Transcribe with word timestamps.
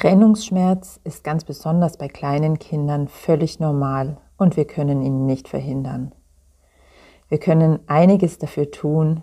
Trennungsschmerz 0.00 0.98
ist 1.04 1.24
ganz 1.24 1.44
besonders 1.44 1.98
bei 1.98 2.08
kleinen 2.08 2.58
Kindern 2.58 3.06
völlig 3.06 3.60
normal 3.60 4.16
und 4.38 4.56
wir 4.56 4.64
können 4.64 5.02
ihn 5.02 5.26
nicht 5.26 5.46
verhindern. 5.46 6.12
Wir 7.28 7.36
können 7.36 7.80
einiges 7.86 8.38
dafür 8.38 8.70
tun, 8.70 9.22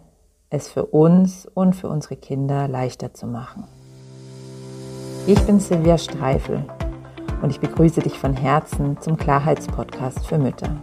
es 0.52 0.68
für 0.68 0.86
uns 0.86 1.48
und 1.48 1.76
für 1.76 1.90
unsere 1.90 2.16
Kinder 2.16 2.68
leichter 2.68 3.12
zu 3.16 3.26
machen. 3.26 3.64
Ich 5.26 5.42
bin 5.48 5.60
Silvia 5.60 5.98
Streifel 5.98 6.64
und 7.42 7.50
ich 7.50 7.60
begrüße 7.60 8.02
dich 8.02 8.20
von 8.20 8.36
Herzen 8.36 9.02
zum 9.02 9.18
Klarheitspodcast 9.18 10.28
für 10.28 10.38
Mütter. 10.38 10.76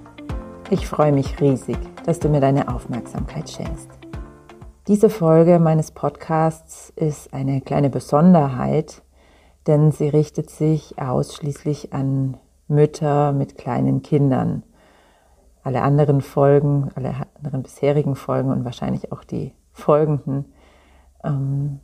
Ich 0.70 0.88
freue 0.88 1.12
mich 1.12 1.40
riesig, 1.40 1.78
dass 2.04 2.18
du 2.18 2.28
mir 2.28 2.40
deine 2.40 2.66
Aufmerksamkeit 2.66 3.48
schenkst. 3.48 3.90
Diese 4.88 5.08
Folge 5.08 5.60
meines 5.60 5.92
Podcasts 5.92 6.92
ist 6.96 7.32
eine 7.32 7.60
kleine 7.60 7.90
Besonderheit, 7.90 9.03
denn 9.66 9.90
sie 9.92 10.08
richtet 10.08 10.50
sich 10.50 10.98
ausschließlich 10.98 11.92
an 11.92 12.36
Mütter 12.68 13.32
mit 13.32 13.56
kleinen 13.56 14.02
Kindern. 14.02 14.62
Alle 15.62 15.82
anderen 15.82 16.20
Folgen, 16.20 16.90
alle 16.94 17.14
anderen 17.36 17.62
bisherigen 17.62 18.16
Folgen 18.16 18.50
und 18.50 18.64
wahrscheinlich 18.64 19.12
auch 19.12 19.24
die 19.24 19.54
folgenden 19.72 20.46
ähm, 21.22 21.80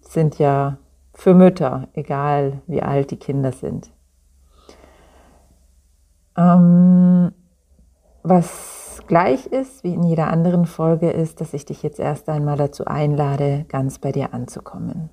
sind 0.00 0.38
ja 0.38 0.78
für 1.12 1.34
Mütter, 1.34 1.88
egal 1.92 2.62
wie 2.66 2.82
alt 2.82 3.10
die 3.10 3.18
Kinder 3.18 3.52
sind. 3.52 3.90
Ähm, 6.36 7.32
was 8.22 9.02
gleich 9.06 9.46
ist, 9.46 9.84
wie 9.84 9.94
in 9.94 10.02
jeder 10.02 10.28
anderen 10.28 10.64
Folge, 10.64 11.10
ist, 11.10 11.40
dass 11.40 11.52
ich 11.52 11.66
dich 11.66 11.82
jetzt 11.82 12.00
erst 12.00 12.28
einmal 12.28 12.56
dazu 12.56 12.86
einlade, 12.86 13.66
ganz 13.68 13.98
bei 13.98 14.12
dir 14.12 14.32
anzukommen 14.32 15.10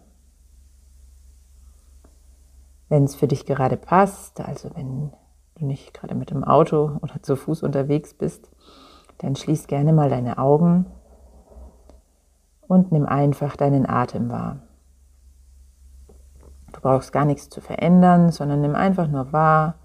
wenn 2.91 3.05
es 3.05 3.15
für 3.15 3.27
dich 3.29 3.45
gerade 3.45 3.77
passt, 3.77 4.41
also 4.41 4.69
wenn 4.75 5.13
du 5.55 5.65
nicht 5.65 5.93
gerade 5.93 6.13
mit 6.13 6.29
dem 6.29 6.43
Auto 6.43 6.97
oder 7.01 7.23
zu 7.23 7.37
Fuß 7.37 7.63
unterwegs 7.63 8.13
bist, 8.13 8.51
dann 9.19 9.37
schließ 9.37 9.67
gerne 9.67 9.93
mal 9.93 10.09
deine 10.09 10.37
Augen 10.37 10.85
und 12.67 12.91
nimm 12.91 13.05
einfach 13.05 13.55
deinen 13.55 13.89
Atem 13.89 14.29
wahr. 14.29 14.57
Du 16.73 16.81
brauchst 16.81 17.13
gar 17.13 17.23
nichts 17.23 17.49
zu 17.49 17.61
verändern, 17.61 18.29
sondern 18.29 18.59
nimm 18.59 18.75
einfach 18.75 19.07
nur 19.07 19.31
wahr, 19.31 19.75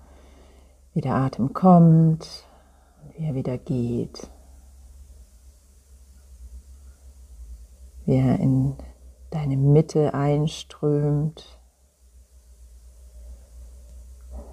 wie 0.93 1.01
der 1.01 1.15
Atem 1.15 1.53
kommt, 1.53 2.45
wie 3.13 3.25
er 3.25 3.37
wieder 3.37 3.57
geht, 3.57 4.29
wie 8.05 8.17
er 8.17 8.41
in 8.41 8.75
deine 9.31 9.57
Mitte 9.57 10.13
einströmt 10.13 11.56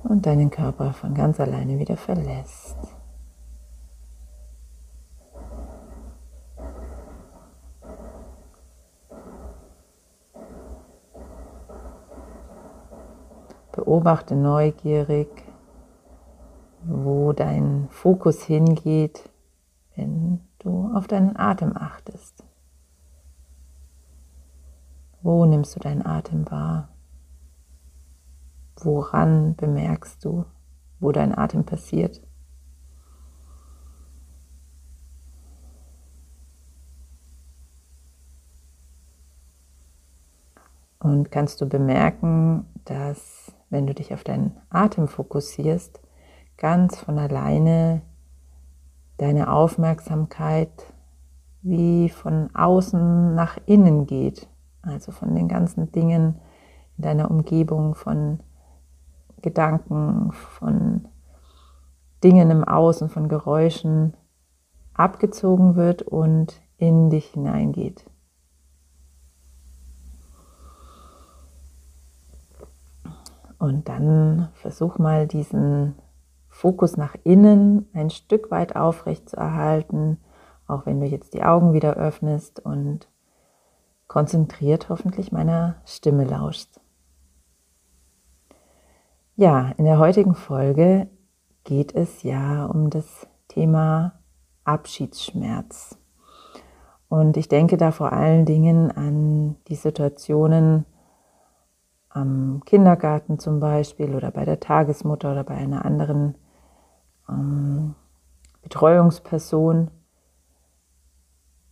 und 0.03 0.25
deinen 0.25 0.49
Körper 0.49 0.93
von 0.93 1.13
ganz 1.13 1.39
alleine 1.39 1.79
wieder 1.79 1.97
verlässt. 1.97 2.77
Beobachte 13.71 14.35
neugierig, 14.35 15.29
wo 16.83 17.33
dein 17.33 17.87
Fokus 17.89 18.43
hingeht, 18.43 19.29
wenn 19.95 20.41
du 20.59 20.91
auf 20.93 21.07
deinen 21.07 21.35
Atem 21.37 21.75
achtest. 21.75 22.43
Wo 25.21 25.45
nimmst 25.45 25.75
du 25.75 25.79
deinen 25.79 26.05
Atem 26.05 26.49
wahr? 26.51 26.92
Woran 28.77 29.55
bemerkst 29.55 30.23
du, 30.25 30.45
wo 30.99 31.11
dein 31.11 31.37
Atem 31.37 31.65
passiert? 31.65 32.21
Und 40.99 41.31
kannst 41.31 41.59
du 41.59 41.67
bemerken, 41.67 42.65
dass 42.85 43.53
wenn 43.69 43.87
du 43.87 43.93
dich 43.93 44.13
auf 44.13 44.23
deinen 44.23 44.55
Atem 44.69 45.07
fokussierst, 45.07 45.99
ganz 46.57 46.99
von 46.99 47.19
alleine 47.19 48.01
deine 49.17 49.51
Aufmerksamkeit 49.51 50.93
wie 51.61 52.09
von 52.09 52.53
außen 52.55 53.35
nach 53.35 53.57
innen 53.65 54.05
geht, 54.05 54.47
also 54.81 55.11
von 55.11 55.35
den 55.35 55.47
ganzen 55.47 55.91
Dingen 55.91 56.39
in 56.97 57.03
deiner 57.03 57.31
Umgebung, 57.31 57.95
von 57.95 58.39
Gedanken, 59.43 60.31
von 60.31 61.07
Dingen 62.23 62.49
im 62.49 62.63
Außen, 62.63 63.09
von 63.09 63.29
Geräuschen 63.29 64.15
abgezogen 64.95 65.75
wird 65.75 66.01
und 66.01 66.61
in 66.77 67.09
dich 67.09 67.27
hineingeht. 67.27 68.05
Und 73.59 73.87
dann 73.87 74.49
versuch 74.55 74.97
mal 74.97 75.27
diesen 75.27 75.95
Fokus 76.49 76.97
nach 76.97 77.15
innen 77.23 77.87
ein 77.93 78.09
Stück 78.09 78.51
weit 78.51 78.75
aufrecht 78.75 79.29
zu 79.29 79.37
erhalten, 79.37 80.17
auch 80.67 80.85
wenn 80.85 80.99
du 80.99 81.05
jetzt 81.05 81.33
die 81.33 81.43
Augen 81.43 81.73
wieder 81.73 81.93
öffnest 81.93 82.59
und 82.59 83.07
konzentriert 84.07 84.89
hoffentlich 84.89 85.31
meiner 85.31 85.77
Stimme 85.85 86.25
lauschst. 86.25 86.82
Ja, 89.35 89.71
in 89.77 89.85
der 89.85 89.97
heutigen 89.97 90.35
Folge 90.35 91.09
geht 91.63 91.95
es 91.95 92.21
ja 92.21 92.67
um 92.67 92.91
das 92.91 93.25
Thema 93.47 94.19
Abschiedsschmerz. 94.63 95.97
Und 97.09 97.35
ich 97.35 97.47
denke 97.47 97.77
da 97.77 97.91
vor 97.91 98.13
allen 98.13 98.45
Dingen 98.45 98.91
an 98.91 99.55
die 99.69 99.75
Situationen 99.75 100.85
am 102.09 102.61
Kindergarten 102.65 103.39
zum 103.39 103.59
Beispiel 103.59 104.13
oder 104.13 104.29
bei 104.29 104.45
der 104.45 104.59
Tagesmutter 104.59 105.31
oder 105.31 105.43
bei 105.43 105.55
einer 105.55 105.83
anderen 105.83 106.35
ähm, 107.27 107.95
Betreuungsperson, 108.61 109.89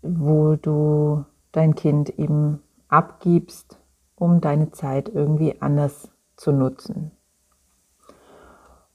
wo 0.01 0.55
du 0.55 1.25
dein 1.51 1.75
Kind 1.75 2.09
eben 2.17 2.63
abgibst, 2.87 3.79
um 4.15 4.41
deine 4.41 4.71
Zeit 4.71 5.09
irgendwie 5.09 5.61
anders 5.61 6.11
zu 6.37 6.51
nutzen. 6.51 7.11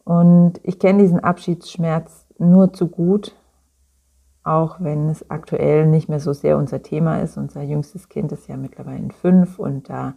Und 0.06 0.61
ich 0.62 0.78
kenne 0.78 1.03
diesen 1.03 1.19
Abschiedsschmerz 1.19 2.28
nur 2.39 2.72
zu 2.72 2.87
gut, 2.87 3.34
auch 4.44 4.77
wenn 4.78 5.09
es 5.09 5.28
aktuell 5.33 5.84
nicht 5.84 6.09
mehr 6.09 6.21
so 6.21 6.33
sehr 6.33 6.59
unser 6.59 6.81
Thema 6.81 7.21
ist. 7.21 7.37
Unser 7.37 7.62
jüngstes 7.62 8.09
Kind 8.09 8.31
ist 8.31 8.47
ja 8.47 8.56
mittlerweile 8.56 9.11
fünf 9.11 9.59
und 9.59 9.91
da 9.91 10.15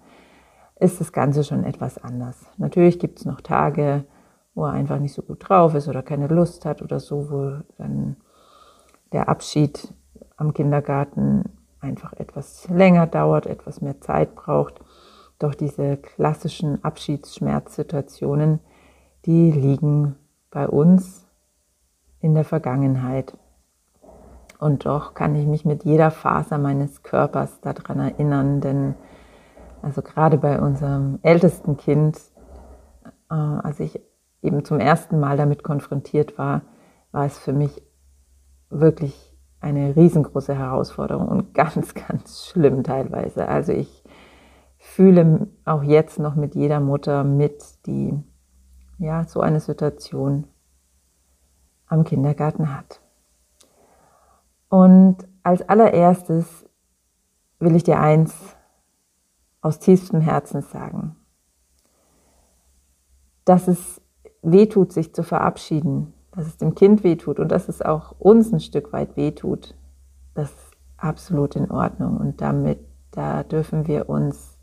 ist 0.75 1.01
das 1.01 1.11
Ganze 1.11 1.43
schon 1.43 1.63
etwas 1.63 1.97
anders. 1.97 2.45
Natürlich 2.57 2.99
gibt 2.99 3.17
es 3.17 3.25
noch 3.25 3.41
Tage, 3.41 4.05
wo 4.53 4.65
er 4.65 4.73
einfach 4.73 4.99
nicht 4.99 5.15
so 5.15 5.23
gut 5.23 5.49
drauf 5.49 5.73
ist 5.73 5.87
oder 5.87 6.03
keine 6.03 6.27
Lust 6.27 6.65
hat 6.65 6.83
oder 6.83 6.99
so, 6.99 7.31
wo 7.31 7.63
dann 7.79 8.17
der 9.11 9.27
Abschied 9.27 9.91
am 10.37 10.53
Kindergarten 10.53 11.45
einfach 11.79 12.13
etwas 12.13 12.69
länger 12.69 13.07
dauert, 13.07 13.47
etwas 13.47 13.81
mehr 13.81 13.99
Zeit 14.01 14.35
braucht. 14.35 14.81
Doch 15.39 15.55
diese 15.55 15.97
klassischen 15.97 16.83
Abschiedsschmerzsituationen, 16.83 18.59
die 19.29 19.51
liegen 19.51 20.15
bei 20.49 20.67
uns 20.67 21.27
in 22.19 22.33
der 22.33 22.43
Vergangenheit. 22.43 23.37
Und 24.57 24.87
doch 24.87 25.13
kann 25.13 25.35
ich 25.35 25.45
mich 25.45 25.65
mit 25.65 25.83
jeder 25.83 26.09
Faser 26.09 26.57
meines 26.57 27.03
Körpers 27.03 27.61
daran 27.61 27.99
erinnern, 27.99 28.59
denn 28.59 28.95
also 29.83 30.01
gerade 30.01 30.39
bei 30.39 30.59
unserem 30.59 31.19
ältesten 31.21 31.77
Kind, 31.77 32.17
äh, 33.29 33.35
als 33.35 33.79
ich 33.79 34.01
eben 34.41 34.65
zum 34.65 34.79
ersten 34.79 35.19
Mal 35.19 35.37
damit 35.37 35.61
konfrontiert 35.61 36.39
war, 36.39 36.63
war 37.11 37.27
es 37.27 37.37
für 37.37 37.53
mich 37.53 37.83
wirklich 38.71 39.37
eine 39.59 39.95
riesengroße 39.95 40.57
Herausforderung 40.57 41.27
und 41.27 41.53
ganz, 41.53 41.93
ganz 41.93 42.47
schlimm 42.47 42.83
teilweise. 42.83 43.47
Also 43.47 43.73
ich 43.73 44.03
fühle 44.79 45.49
auch 45.65 45.83
jetzt 45.83 46.17
noch 46.17 46.33
mit 46.33 46.55
jeder 46.55 46.79
Mutter 46.79 47.23
mit, 47.23 47.63
die 47.85 48.23
ja, 48.99 49.23
so 49.23 49.39
eine 49.41 49.59
Situation 49.59 50.45
am 51.87 52.03
Kindergarten 52.03 52.75
hat. 52.75 53.01
Und 54.69 55.17
als 55.41 55.67
allererstes 55.67 56.65
will 57.59 57.75
ich 57.75 57.83
dir 57.83 57.99
eins 57.99 58.55
aus 59.61 59.79
tiefstem 59.79 60.21
Herzen 60.21 60.61
sagen, 60.61 61.15
dass 63.45 63.67
es 63.67 64.01
wehtut, 64.41 64.93
sich 64.93 65.13
zu 65.13 65.23
verabschieden, 65.23 66.13
dass 66.31 66.45
es 66.45 66.57
dem 66.57 66.75
Kind 66.75 67.03
wehtut 67.03 67.39
und 67.39 67.49
dass 67.51 67.67
es 67.67 67.81
auch 67.81 68.13
uns 68.19 68.51
ein 68.53 68.59
Stück 68.59 68.93
weit 68.93 69.17
wehtut, 69.17 69.75
das 70.35 70.51
ist 70.51 70.77
absolut 70.97 71.55
in 71.55 71.71
Ordnung 71.71 72.17
und 72.17 72.41
damit, 72.41 72.79
da 73.11 73.43
dürfen 73.43 73.87
wir 73.87 74.07
uns 74.07 74.57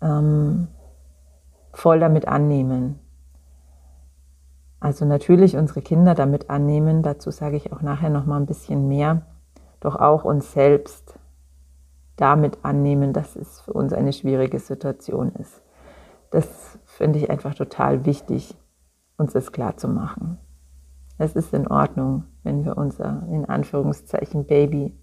ähm, 0.00 0.68
voll 1.78 2.00
damit 2.00 2.26
annehmen. 2.26 2.98
Also 4.80 5.04
natürlich 5.04 5.56
unsere 5.56 5.80
Kinder 5.80 6.14
damit 6.14 6.50
annehmen, 6.50 7.02
dazu 7.02 7.30
sage 7.30 7.56
ich 7.56 7.72
auch 7.72 7.82
nachher 7.82 8.10
noch 8.10 8.26
mal 8.26 8.36
ein 8.36 8.46
bisschen 8.46 8.88
mehr, 8.88 9.22
doch 9.80 9.94
auch 9.94 10.24
uns 10.24 10.52
selbst 10.52 11.18
damit 12.16 12.64
annehmen, 12.64 13.12
dass 13.12 13.36
es 13.36 13.60
für 13.60 13.72
uns 13.72 13.92
eine 13.92 14.12
schwierige 14.12 14.58
Situation 14.58 15.32
ist. 15.34 15.62
Das 16.30 16.78
finde 16.84 17.20
ich 17.20 17.30
einfach 17.30 17.54
total 17.54 18.04
wichtig, 18.04 18.56
uns 19.16 19.32
das 19.32 19.52
klar 19.52 19.76
zu 19.76 19.88
machen. 19.88 20.38
Es 21.16 21.34
ist 21.34 21.54
in 21.54 21.68
Ordnung, 21.68 22.24
wenn 22.42 22.64
wir 22.64 22.76
unser 22.76 23.22
in 23.30 23.44
Anführungszeichen 23.44 24.46
Baby 24.46 24.98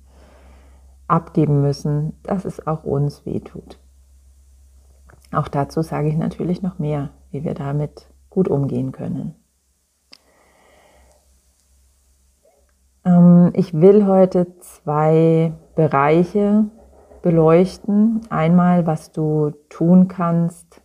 abgeben 1.08 1.62
müssen, 1.62 2.14
dass 2.24 2.44
es 2.44 2.68
auch 2.68 2.84
uns 2.84 3.26
wehtut. 3.26 3.80
Auch 5.36 5.48
dazu 5.48 5.82
sage 5.82 6.08
ich 6.08 6.18
natürlich 6.18 6.62
noch 6.62 6.80
mehr, 6.80 7.10
wie 7.32 7.44
wir 7.44 7.54
damit 7.54 8.08
gut 8.30 8.48
umgehen 8.48 8.92
können. 8.92 9.36
Ähm, 13.04 13.52
ich 13.54 13.74
will 13.74 14.06
heute 14.06 14.58
zwei 14.60 15.54
Bereiche 15.76 16.66
beleuchten. 17.22 18.22
Einmal, 18.30 18.86
was 18.86 19.12
du 19.12 19.52
tun 19.70 20.08
kannst 20.08 20.82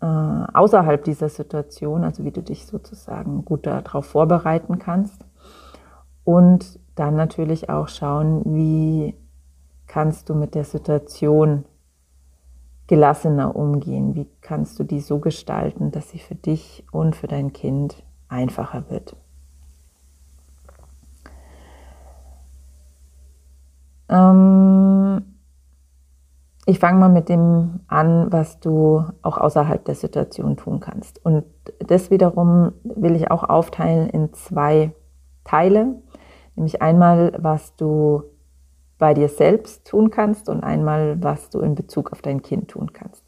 äh, 0.00 0.06
außerhalb 0.06 1.02
dieser 1.04 1.28
Situation, 1.28 2.04
also 2.04 2.24
wie 2.24 2.30
du 2.30 2.42
dich 2.42 2.66
sozusagen 2.66 3.44
gut 3.44 3.66
darauf 3.66 4.06
vorbereiten 4.06 4.78
kannst. 4.78 5.24
Und 6.24 6.78
dann 6.94 7.16
natürlich 7.16 7.70
auch 7.70 7.88
schauen, 7.88 8.42
wie 8.44 9.16
kannst 9.86 10.28
du 10.28 10.34
mit 10.34 10.54
der 10.54 10.64
Situation 10.64 11.64
gelassener 12.86 13.56
umgehen? 13.56 14.14
Wie 14.14 14.26
kannst 14.40 14.78
du 14.78 14.84
die 14.84 15.00
so 15.00 15.18
gestalten, 15.18 15.90
dass 15.90 16.10
sie 16.10 16.18
für 16.18 16.34
dich 16.34 16.84
und 16.92 17.16
für 17.16 17.26
dein 17.26 17.52
Kind 17.52 18.02
einfacher 18.28 18.90
wird? 18.90 19.16
Ähm, 24.08 25.22
ich 26.66 26.78
fange 26.78 26.98
mal 26.98 27.08
mit 27.08 27.28
dem 27.28 27.80
an, 27.88 28.32
was 28.32 28.60
du 28.60 29.04
auch 29.22 29.38
außerhalb 29.38 29.84
der 29.84 29.94
Situation 29.94 30.56
tun 30.56 30.80
kannst. 30.80 31.24
Und 31.24 31.44
das 31.78 32.10
wiederum 32.10 32.72
will 32.84 33.16
ich 33.16 33.30
auch 33.30 33.42
aufteilen 33.44 34.08
in 34.08 34.32
zwei 34.32 34.94
Teile. 35.44 36.02
Nämlich 36.56 36.80
einmal, 36.80 37.32
was 37.38 37.76
du 37.76 38.22
bei 38.98 39.14
dir 39.14 39.28
selbst 39.28 39.86
tun 39.86 40.10
kannst 40.10 40.48
und 40.48 40.62
einmal, 40.62 41.22
was 41.22 41.50
du 41.50 41.60
in 41.60 41.74
Bezug 41.74 42.12
auf 42.12 42.22
dein 42.22 42.42
Kind 42.42 42.68
tun 42.68 42.92
kannst. 42.92 43.24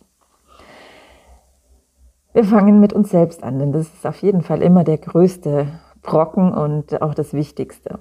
Wir 2.33 2.45
fangen 2.45 2.81
mit 2.81 2.93
uns 2.93 3.11
selbst 3.11 3.43
an, 3.43 3.59
denn 3.59 3.73
das 3.73 3.93
ist 3.93 4.07
auf 4.07 4.21
jeden 4.23 4.43
Fall 4.43 4.63
immer 4.63 4.85
der 4.85 4.99
größte 4.99 5.81
Brocken 6.03 6.53
und 6.53 7.01
auch 7.01 7.15
das 7.15 7.33
Wichtigste. 7.33 7.99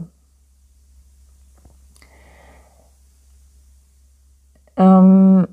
Ähm, 4.77 5.47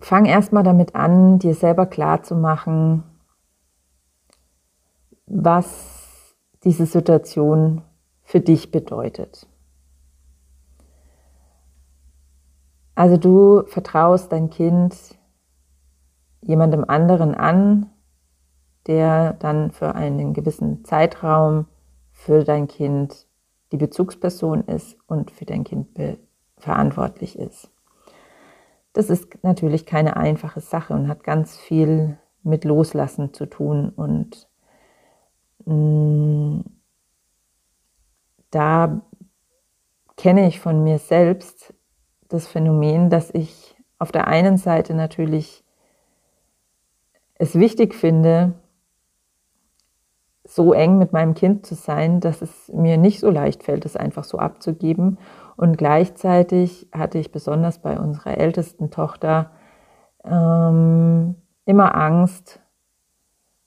fang 0.00 0.24
erstmal 0.24 0.64
damit 0.64 0.94
an, 0.94 1.38
dir 1.38 1.54
selber 1.54 1.86
klar 1.86 2.22
zu 2.22 2.34
machen, 2.34 3.04
was 5.26 6.34
diese 6.64 6.86
Situation 6.86 7.82
für 8.24 8.40
dich 8.40 8.70
bedeutet. 8.70 9.46
Also 13.00 13.16
du 13.16 13.62
vertraust 13.66 14.30
dein 14.30 14.50
Kind 14.50 14.94
jemandem 16.42 16.84
anderen 16.86 17.34
an, 17.34 17.86
der 18.86 19.32
dann 19.32 19.70
für 19.70 19.94
einen 19.94 20.34
gewissen 20.34 20.84
Zeitraum 20.84 21.66
für 22.12 22.44
dein 22.44 22.68
Kind 22.68 23.26
die 23.72 23.78
Bezugsperson 23.78 24.64
ist 24.64 24.98
und 25.06 25.30
für 25.30 25.46
dein 25.46 25.64
Kind 25.64 25.98
verantwortlich 26.58 27.38
ist. 27.38 27.70
Das 28.92 29.08
ist 29.08 29.42
natürlich 29.42 29.86
keine 29.86 30.18
einfache 30.18 30.60
Sache 30.60 30.92
und 30.92 31.08
hat 31.08 31.24
ganz 31.24 31.56
viel 31.56 32.18
mit 32.42 32.66
Loslassen 32.66 33.32
zu 33.32 33.46
tun. 33.46 33.94
Und 33.96 34.46
mh, 35.64 35.74
mm, 35.74 36.64
da 38.50 39.00
kenne 40.18 40.46
ich 40.46 40.60
von 40.60 40.84
mir 40.84 40.98
selbst 40.98 41.72
das 42.30 42.46
Phänomen, 42.46 43.10
dass 43.10 43.30
ich 43.32 43.76
auf 43.98 44.12
der 44.12 44.26
einen 44.28 44.56
Seite 44.56 44.94
natürlich 44.94 45.62
es 47.34 47.54
wichtig 47.54 47.94
finde, 47.94 48.54
so 50.44 50.72
eng 50.72 50.98
mit 50.98 51.12
meinem 51.12 51.34
Kind 51.34 51.64
zu 51.64 51.74
sein, 51.74 52.20
dass 52.20 52.42
es 52.42 52.70
mir 52.72 52.96
nicht 52.96 53.20
so 53.20 53.30
leicht 53.30 53.62
fällt, 53.62 53.84
es 53.84 53.96
einfach 53.96 54.24
so 54.24 54.38
abzugeben. 54.38 55.18
Und 55.56 55.76
gleichzeitig 55.76 56.88
hatte 56.92 57.18
ich 57.18 57.30
besonders 57.30 57.78
bei 57.78 57.98
unserer 57.98 58.38
ältesten 58.38 58.90
Tochter 58.90 59.50
ähm, 60.24 61.36
immer 61.66 61.94
Angst 61.94 62.60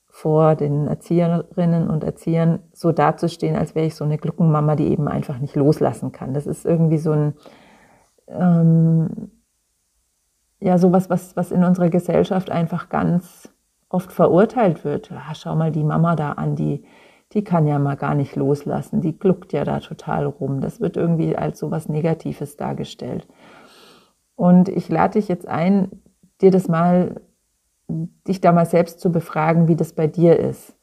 vor 0.07 0.56
den 0.56 0.88
Erzieherinnen 0.88 1.89
und 1.89 2.04
Erziehern 2.04 2.59
so 2.74 2.92
dazustehen, 2.92 3.56
als 3.56 3.75
wäre 3.75 3.88
ich 3.88 3.95
so 3.95 4.04
eine 4.04 4.18
Gluckenmama, 4.18 4.75
die 4.75 4.89
eben 4.89 5.07
einfach 5.07 5.39
nicht 5.39 5.56
loslassen 5.56 6.12
kann. 6.12 6.33
Das 6.33 6.45
ist 6.45 6.66
irgendwie 6.66 7.00
so 7.00 7.12
ein 7.12 7.33
ähm, 8.28 9.31
ja 10.60 10.78
sowas, 10.78 11.10
was, 11.10 11.36
was 11.36 11.52
in 11.52 11.64
unserer 11.64 11.90
Gesellschaft 11.90 12.50
einfach 12.50 12.90
ganz 12.90 13.50
oft 13.90 14.12
verurteilt 14.12 14.84
wird. 14.86 15.10
Ja, 15.10 15.34
schau 15.36 15.56
mal 15.56 15.72
die 15.72 15.84
Mama 15.84 16.16
da 16.16 16.34
an, 16.34 16.56
die, 16.56 16.84
die 17.34 17.44
kann 17.44 17.68
ja 17.68 17.80
mal 17.80 17.96
gar 17.96 18.16
nicht 18.16 18.36
loslassen, 18.36 19.02
die 19.02 19.18
gluckt 19.18 19.54
ja 19.54 19.64
da 19.64 19.80
total 19.80 20.25
rum. 20.25 20.62
Das 20.62 20.80
wird 20.80 20.98
irgendwie 20.98 21.36
als 21.36 21.60
so 21.60 21.72
was 21.72 21.90
Negatives 21.90 22.58
dargestellt. 22.58 23.28
Und 24.36 24.69
ich 24.69 24.90
lade 24.90 25.19
dich 25.19 25.28
jetzt 25.28 25.48
ein, 25.48 25.92
dir 26.42 26.52
das 26.52 26.68
mal, 26.68 27.22
dich 27.88 28.42
da 28.42 28.52
mal 28.52 28.66
selbst 28.66 29.00
zu 29.00 29.12
befragen, 29.12 29.68
wie 29.68 29.76
das 29.76 29.94
bei 29.94 30.08
dir 30.08 30.40
ist 30.40 30.76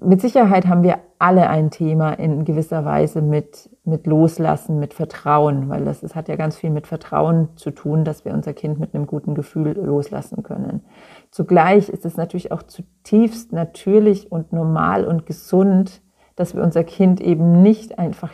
mit 0.00 0.20
Sicherheit 0.20 0.66
haben 0.66 0.82
wir 0.82 0.98
alle 1.18 1.48
ein 1.48 1.70
Thema 1.70 2.12
in 2.12 2.44
gewisser 2.44 2.84
Weise 2.84 3.22
mit, 3.22 3.70
mit 3.84 4.06
Loslassen, 4.06 4.78
mit 4.78 4.94
Vertrauen, 4.94 5.68
weil 5.68 5.84
das, 5.84 6.00
das 6.00 6.14
hat 6.14 6.28
ja 6.28 6.36
ganz 6.36 6.56
viel 6.56 6.70
mit 6.70 6.86
Vertrauen 6.86 7.48
zu 7.56 7.70
tun, 7.70 8.04
dass 8.04 8.24
wir 8.24 8.32
unser 8.34 8.52
Kind 8.52 8.78
mit 8.78 8.94
einem 8.94 9.06
guten 9.06 9.34
Gefühl 9.34 9.72
loslassen 9.72 10.42
können. 10.42 10.84
Zugleich 11.30 11.88
ist 11.88 12.04
es 12.04 12.16
natürlich 12.16 12.52
auch 12.52 12.62
zutiefst 12.62 13.52
natürlich 13.52 14.30
und 14.30 14.52
normal 14.52 15.04
und 15.04 15.26
gesund, 15.26 16.02
dass 16.36 16.54
wir 16.54 16.62
unser 16.62 16.84
Kind 16.84 17.20
eben 17.20 17.62
nicht 17.62 17.98
einfach 17.98 18.32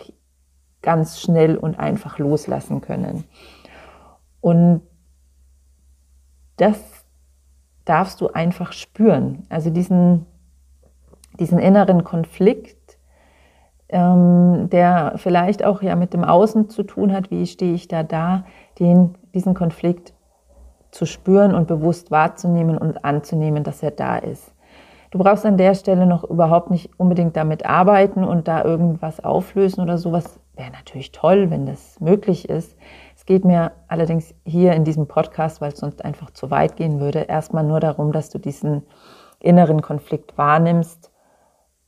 ganz 0.83 1.21
schnell 1.21 1.57
und 1.57 1.79
einfach 1.79 2.19
loslassen 2.19 2.81
können. 2.81 3.25
Und 4.41 4.83
das 6.57 6.79
darfst 7.85 8.21
du 8.21 8.29
einfach 8.29 8.73
spüren. 8.73 9.47
Also 9.49 9.71
diesen 9.71 10.27
diesen 11.39 11.59
inneren 11.59 12.05
Konflikt, 12.05 12.99
ähm, 13.89 14.69
der 14.71 15.15
vielleicht 15.17 15.65
auch 15.65 15.83
ja 15.83 15.97
mit 15.97 16.15
dem 16.15 16.25
Außen 16.25 16.69
zu 16.71 16.83
tun 16.83 17.13
hat, 17.13 17.31
wie 17.31 17.47
stehe 17.47 17.75
ich 17.75 17.89
da 17.89 18.03
da, 18.03 18.45
den, 18.79 19.15
diesen 19.35 19.55
Konflikt 19.55 20.15
zu 20.91 21.07
spüren 21.07 21.55
und 21.55 21.67
bewusst 21.67 22.11
wahrzunehmen 22.11 22.79
und 22.79 23.05
anzunehmen, 23.05 23.65
dass 23.65 23.83
er 23.83 23.91
da 23.91 24.17
ist. 24.17 24.55
Du 25.11 25.19
brauchst 25.19 25.47
an 25.47 25.57
der 25.57 25.75
Stelle 25.75 26.07
noch 26.07 26.25
überhaupt 26.25 26.71
nicht 26.71 26.91
unbedingt 26.99 27.37
damit 27.37 27.67
arbeiten 27.67 28.25
und 28.25 28.49
da 28.49 28.65
irgendwas 28.65 29.23
auflösen 29.23 29.81
oder 29.81 29.97
sowas. 29.97 30.41
Wäre 30.57 30.73
natürlich 30.73 31.13
toll, 31.13 31.51
wenn 31.51 31.67
das 31.67 32.01
möglich 32.01 32.49
ist. 32.49 32.77
Es 33.15 33.25
geht 33.25 33.45
mir 33.45 33.73
allerdings 33.87 34.35
hier 34.45 34.73
in 34.73 34.85
diesem 34.85 35.07
Podcast, 35.07 35.61
weil 35.61 35.73
es 35.73 35.79
sonst 35.79 36.05
einfach 36.05 36.31
zu 36.31 36.51
weit 36.51 36.77
gehen 36.77 37.01
würde, 37.01 37.21
erstmal 37.21 37.65
nur 37.65 37.81
darum, 37.81 38.11
dass 38.11 38.31
du 38.31 38.39
diesen 38.39 38.83
inneren 39.39 39.83
Konflikt 39.83 40.37
wahrnimmst 40.37 41.13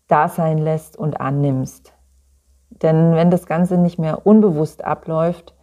da 0.08 0.28
sein 0.28 0.58
lässt 0.58 0.96
und 0.96 1.20
annimmst. 1.20 1.92
Denn 2.70 3.14
wenn 3.14 3.30
das 3.30 3.46
Ganze 3.46 3.78
nicht 3.78 3.98
mehr 3.98 4.26
unbewusst 4.26 4.84
abläuft, 4.84 5.54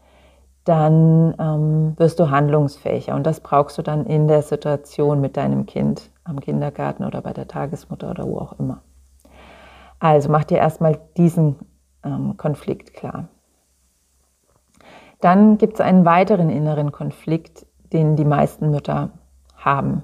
dann 0.64 1.36
ähm, 1.40 1.94
wirst 1.98 2.20
du 2.20 2.30
handlungsfähiger 2.30 3.16
und 3.16 3.26
das 3.26 3.42
brauchst 3.42 3.78
du 3.78 3.82
dann 3.82 4.06
in 4.06 4.28
der 4.28 4.42
Situation 4.42 5.20
mit 5.20 5.36
deinem 5.36 5.66
Kind 5.66 6.10
am 6.24 6.40
Kindergarten 6.40 7.04
oder 7.04 7.22
bei 7.22 7.34
der 7.34 7.48
Tagesmutter 7.48 8.10
oder 8.10 8.26
wo 8.26 8.38
auch 8.38 8.58
immer. 8.60 8.82
Also 10.00 10.30
mach 10.30 10.46
dir 10.46 10.58
erstmal 10.58 11.00
diesen 11.18 11.58
ähm, 12.04 12.38
Konflikt 12.38 12.94
klar. 12.94 13.28
Dann 15.20 15.58
gibt 15.58 15.76
es 15.76 15.82
einen 15.82 16.06
weiteren 16.06 16.50
inneren 16.50 16.92
Konflikt, 16.92 17.66
den 17.92 18.16
die 18.16 18.26
meisten 18.26 18.70
Mütter 18.72 19.12
haben, 19.56 20.04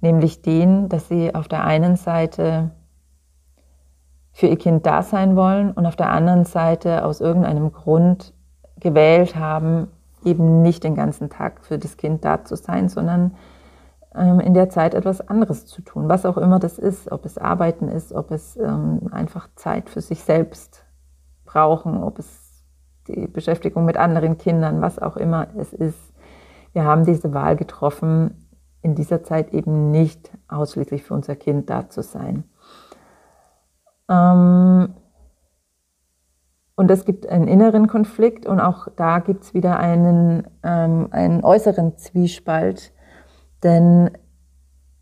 nämlich 0.00 0.42
den, 0.42 0.88
dass 0.88 1.08
sie 1.08 1.34
auf 1.34 1.48
der 1.48 1.64
einen 1.64 1.96
Seite 1.96 2.70
für 4.36 4.48
ihr 4.48 4.58
Kind 4.58 4.84
da 4.84 5.02
sein 5.02 5.34
wollen 5.34 5.72
und 5.72 5.86
auf 5.86 5.96
der 5.96 6.10
anderen 6.10 6.44
Seite 6.44 7.06
aus 7.06 7.22
irgendeinem 7.22 7.72
Grund 7.72 8.34
gewählt 8.78 9.34
haben, 9.34 9.88
eben 10.24 10.60
nicht 10.60 10.84
den 10.84 10.94
ganzen 10.94 11.30
Tag 11.30 11.64
für 11.64 11.78
das 11.78 11.96
Kind 11.96 12.22
da 12.22 12.44
zu 12.44 12.54
sein, 12.54 12.90
sondern 12.90 13.34
ähm, 14.14 14.38
in 14.40 14.52
der 14.52 14.68
Zeit 14.68 14.92
etwas 14.92 15.26
anderes 15.26 15.64
zu 15.64 15.80
tun, 15.80 16.10
was 16.10 16.26
auch 16.26 16.36
immer 16.36 16.58
das 16.58 16.78
ist, 16.78 17.10
ob 17.10 17.24
es 17.24 17.38
Arbeiten 17.38 17.88
ist, 17.88 18.12
ob 18.12 18.30
es 18.30 18.58
ähm, 18.58 19.08
einfach 19.10 19.48
Zeit 19.56 19.88
für 19.88 20.02
sich 20.02 20.22
selbst 20.22 20.84
brauchen, 21.46 21.96
ob 22.02 22.18
es 22.18 22.62
die 23.08 23.28
Beschäftigung 23.28 23.86
mit 23.86 23.96
anderen 23.96 24.36
Kindern, 24.36 24.82
was 24.82 24.98
auch 24.98 25.16
immer 25.16 25.46
es 25.56 25.72
ist. 25.72 26.12
Wir 26.74 26.84
haben 26.84 27.06
diese 27.06 27.32
Wahl 27.32 27.56
getroffen, 27.56 28.50
in 28.82 28.94
dieser 28.94 29.24
Zeit 29.24 29.54
eben 29.54 29.90
nicht 29.90 30.30
ausschließlich 30.46 31.04
für 31.04 31.14
unser 31.14 31.36
Kind 31.36 31.70
da 31.70 31.88
zu 31.88 32.02
sein. 32.02 32.44
Ähm, 34.08 34.94
und 36.76 36.90
es 36.90 37.04
gibt 37.06 37.26
einen 37.26 37.48
inneren 37.48 37.86
Konflikt 37.86 38.46
und 38.46 38.60
auch 38.60 38.88
da 38.96 39.18
gibt 39.20 39.44
es 39.44 39.54
wieder 39.54 39.78
einen, 39.80 40.46
ähm, 40.62 41.08
einen 41.10 41.42
äußeren 41.42 41.96
Zwiespalt, 41.96 42.92
denn 43.62 44.10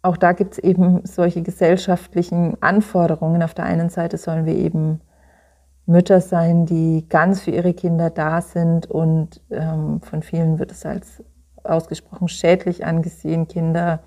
auch 0.02 0.16
da 0.16 0.32
gibt 0.32 0.52
es 0.52 0.58
eben 0.58 1.04
solche 1.04 1.42
gesellschaftlichen 1.42 2.62
Anforderungen. 2.62 3.42
Auf 3.42 3.54
der 3.54 3.64
einen 3.64 3.88
Seite 3.88 4.18
sollen 4.18 4.46
wir 4.46 4.54
eben 4.54 5.00
Mütter 5.86 6.20
sein, 6.20 6.64
die 6.64 7.08
ganz 7.08 7.40
für 7.40 7.50
ihre 7.50 7.74
Kinder 7.74 8.10
da 8.10 8.40
sind 8.40 8.86
und 8.90 9.42
ähm, 9.50 10.00
von 10.00 10.22
vielen 10.22 10.58
wird 10.58 10.70
es 10.70 10.86
als 10.86 11.24
ausgesprochen 11.64 12.28
schädlich 12.28 12.86
angesehen, 12.86 13.48
Kinder 13.48 14.00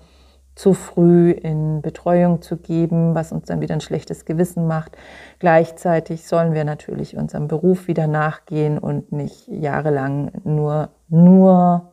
zu 0.58 0.74
früh 0.74 1.30
in 1.30 1.82
Betreuung 1.82 2.42
zu 2.42 2.56
geben, 2.56 3.14
was 3.14 3.30
uns 3.30 3.46
dann 3.46 3.60
wieder 3.60 3.74
ein 3.74 3.80
schlechtes 3.80 4.24
Gewissen 4.24 4.66
macht. 4.66 4.98
Gleichzeitig 5.38 6.26
sollen 6.26 6.52
wir 6.52 6.64
natürlich 6.64 7.16
unserem 7.16 7.46
Beruf 7.46 7.86
wieder 7.86 8.08
nachgehen 8.08 8.76
und 8.76 9.12
nicht 9.12 9.46
jahrelang 9.46 10.32
nur, 10.42 10.88
nur, 11.08 11.92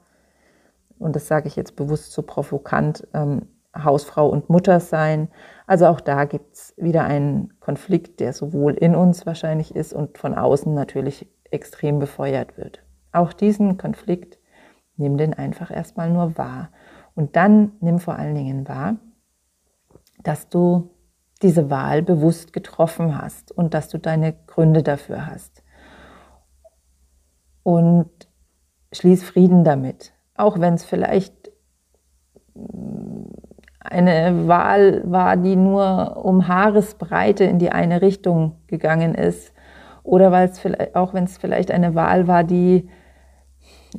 und 0.98 1.16
das 1.16 1.28
sage 1.28 1.48
ich 1.48 1.56
jetzt 1.56 1.76
bewusst 1.76 2.12
so 2.12 2.24
provokant, 2.24 3.08
ähm, 3.14 3.44
Hausfrau 3.78 4.28
und 4.28 4.50
Mutter 4.50 4.80
sein. 4.80 5.28
Also 5.68 5.86
auch 5.86 6.02
da 6.02 6.26
gibt 6.26 6.56
es 6.56 6.74
wieder 6.76 7.04
einen 7.04 7.54
Konflikt, 7.60 8.20
der 8.20 8.34
sowohl 8.34 8.74
in 8.74 8.96
uns 8.96 9.28
wahrscheinlich 9.28 9.76
ist 9.76 9.94
und 9.94 10.18
von 10.18 10.34
außen 10.34 10.74
natürlich 10.74 11.28
extrem 11.52 12.00
befeuert 12.00 12.58
wird. 12.58 12.82
Auch 13.12 13.32
diesen 13.32 13.78
Konflikt 13.78 14.40
nimm 14.98 15.18
den 15.18 15.36
einfach 15.36 15.70
erstmal 15.70 16.10
nur 16.10 16.36
wahr 16.36 16.70
und 17.16 17.36
dann 17.36 17.72
nimm 17.80 18.00
vor 18.00 18.18
allen 18.18 18.36
Dingen 18.36 18.68
wahr, 18.68 18.98
dass 20.24 20.50
du 20.50 20.92
diese 21.42 21.70
Wahl 21.70 22.02
bewusst 22.02 22.54
getroffen 22.54 23.22
hast 23.22 23.52
und 23.52 23.74
dass 23.74 23.90
du 23.90 23.98
deine 23.98 24.34
Gründe 24.48 24.84
dafür 24.84 25.26
hast. 25.26 25.64
Und 27.64 28.10
schließ 28.92 29.24
Frieden 29.24 29.64
damit, 29.64 30.14
auch 30.36 30.60
wenn 30.60 30.76
es 30.76 30.86
vielleicht 30.86 31.52
mm, 32.54 33.26
eine 33.80 34.48
Wahl 34.48 35.02
war, 35.10 35.38
die 35.38 35.56
nur 35.56 36.24
um 36.26 36.48
Haaresbreite 36.48 37.44
in 37.44 37.60
die 37.60 37.72
eine 37.72 38.02
Richtung 38.02 38.58
gegangen 38.68 39.16
ist, 39.16 39.54
oder 40.04 40.32
weil 40.32 40.48
es 40.48 40.60
vielleicht, 40.60 40.96
auch 40.96 41.14
wenn 41.14 41.24
es 41.24 41.38
vielleicht 41.38 41.72
eine 41.72 41.96
Wahl 41.96 42.28
war, 42.28 42.44
die 42.44 42.90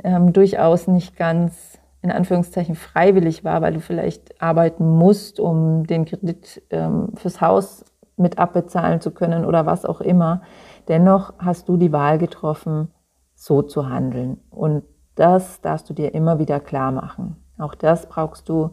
ähm, 0.04 0.32
durchaus 0.32 0.87
nicht 0.87 1.16
ganz 1.16 1.75
in 2.06 2.12
Anführungszeichen 2.12 2.75
freiwillig 2.75 3.44
war, 3.44 3.62
weil 3.62 3.75
du 3.75 3.80
vielleicht 3.80 4.40
arbeiten 4.40 4.88
musst, 4.88 5.40
um 5.40 5.86
den 5.86 6.04
Kredit 6.04 6.62
ähm, 6.70 7.08
fürs 7.16 7.40
Haus 7.40 7.84
mit 8.16 8.38
abbezahlen 8.38 9.00
zu 9.00 9.10
können 9.10 9.44
oder 9.44 9.66
was 9.66 9.84
auch 9.84 10.00
immer. 10.00 10.42
Dennoch 10.88 11.34
hast 11.38 11.68
du 11.68 11.76
die 11.76 11.92
Wahl 11.92 12.18
getroffen, 12.18 12.88
so 13.34 13.62
zu 13.62 13.88
handeln. 13.88 14.40
Und 14.50 14.84
das 15.14 15.60
darfst 15.60 15.90
du 15.90 15.94
dir 15.94 16.14
immer 16.14 16.38
wieder 16.38 16.60
klar 16.60 16.92
machen. 16.92 17.36
Auch 17.58 17.75
das 17.75 18.08
brauchst 18.08 18.48
du 18.48 18.70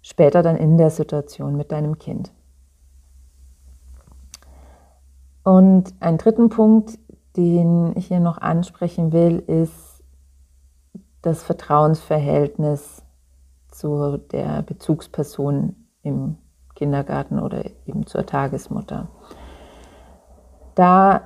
später 0.00 0.42
dann 0.42 0.56
in 0.56 0.78
der 0.78 0.90
Situation 0.90 1.56
mit 1.56 1.72
deinem 1.72 1.98
Kind. 1.98 2.32
Und 5.42 5.94
einen 6.00 6.18
dritten 6.18 6.48
Punkt, 6.48 6.98
den 7.36 7.92
ich 7.96 8.06
hier 8.06 8.20
noch 8.20 8.38
ansprechen 8.38 9.12
will, 9.12 9.38
ist, 9.46 9.85
das 11.26 11.42
Vertrauensverhältnis 11.42 13.02
zu 13.68 14.16
der 14.16 14.62
Bezugsperson 14.62 15.74
im 16.02 16.38
Kindergarten 16.76 17.40
oder 17.40 17.64
eben 17.84 18.06
zur 18.06 18.24
Tagesmutter. 18.24 19.08
Da 20.76 21.22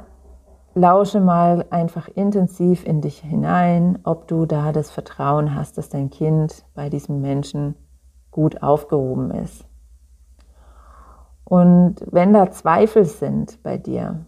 lausche 0.74 1.20
mal 1.20 1.66
einfach 1.68 2.08
intensiv 2.08 2.86
in 2.86 3.02
dich 3.02 3.18
hinein, 3.18 3.98
ob 4.04 4.26
du 4.26 4.46
da 4.46 4.72
das 4.72 4.90
Vertrauen 4.90 5.54
hast, 5.54 5.76
dass 5.76 5.90
dein 5.90 6.08
Kind 6.08 6.64
bei 6.74 6.88
diesem 6.88 7.20
Menschen 7.20 7.74
gut 8.30 8.62
aufgehoben 8.62 9.30
ist. 9.32 9.66
Und 11.44 11.96
wenn 12.10 12.32
da 12.32 12.50
Zweifel 12.50 13.04
sind 13.04 13.62
bei 13.62 13.76
dir, 13.76 14.24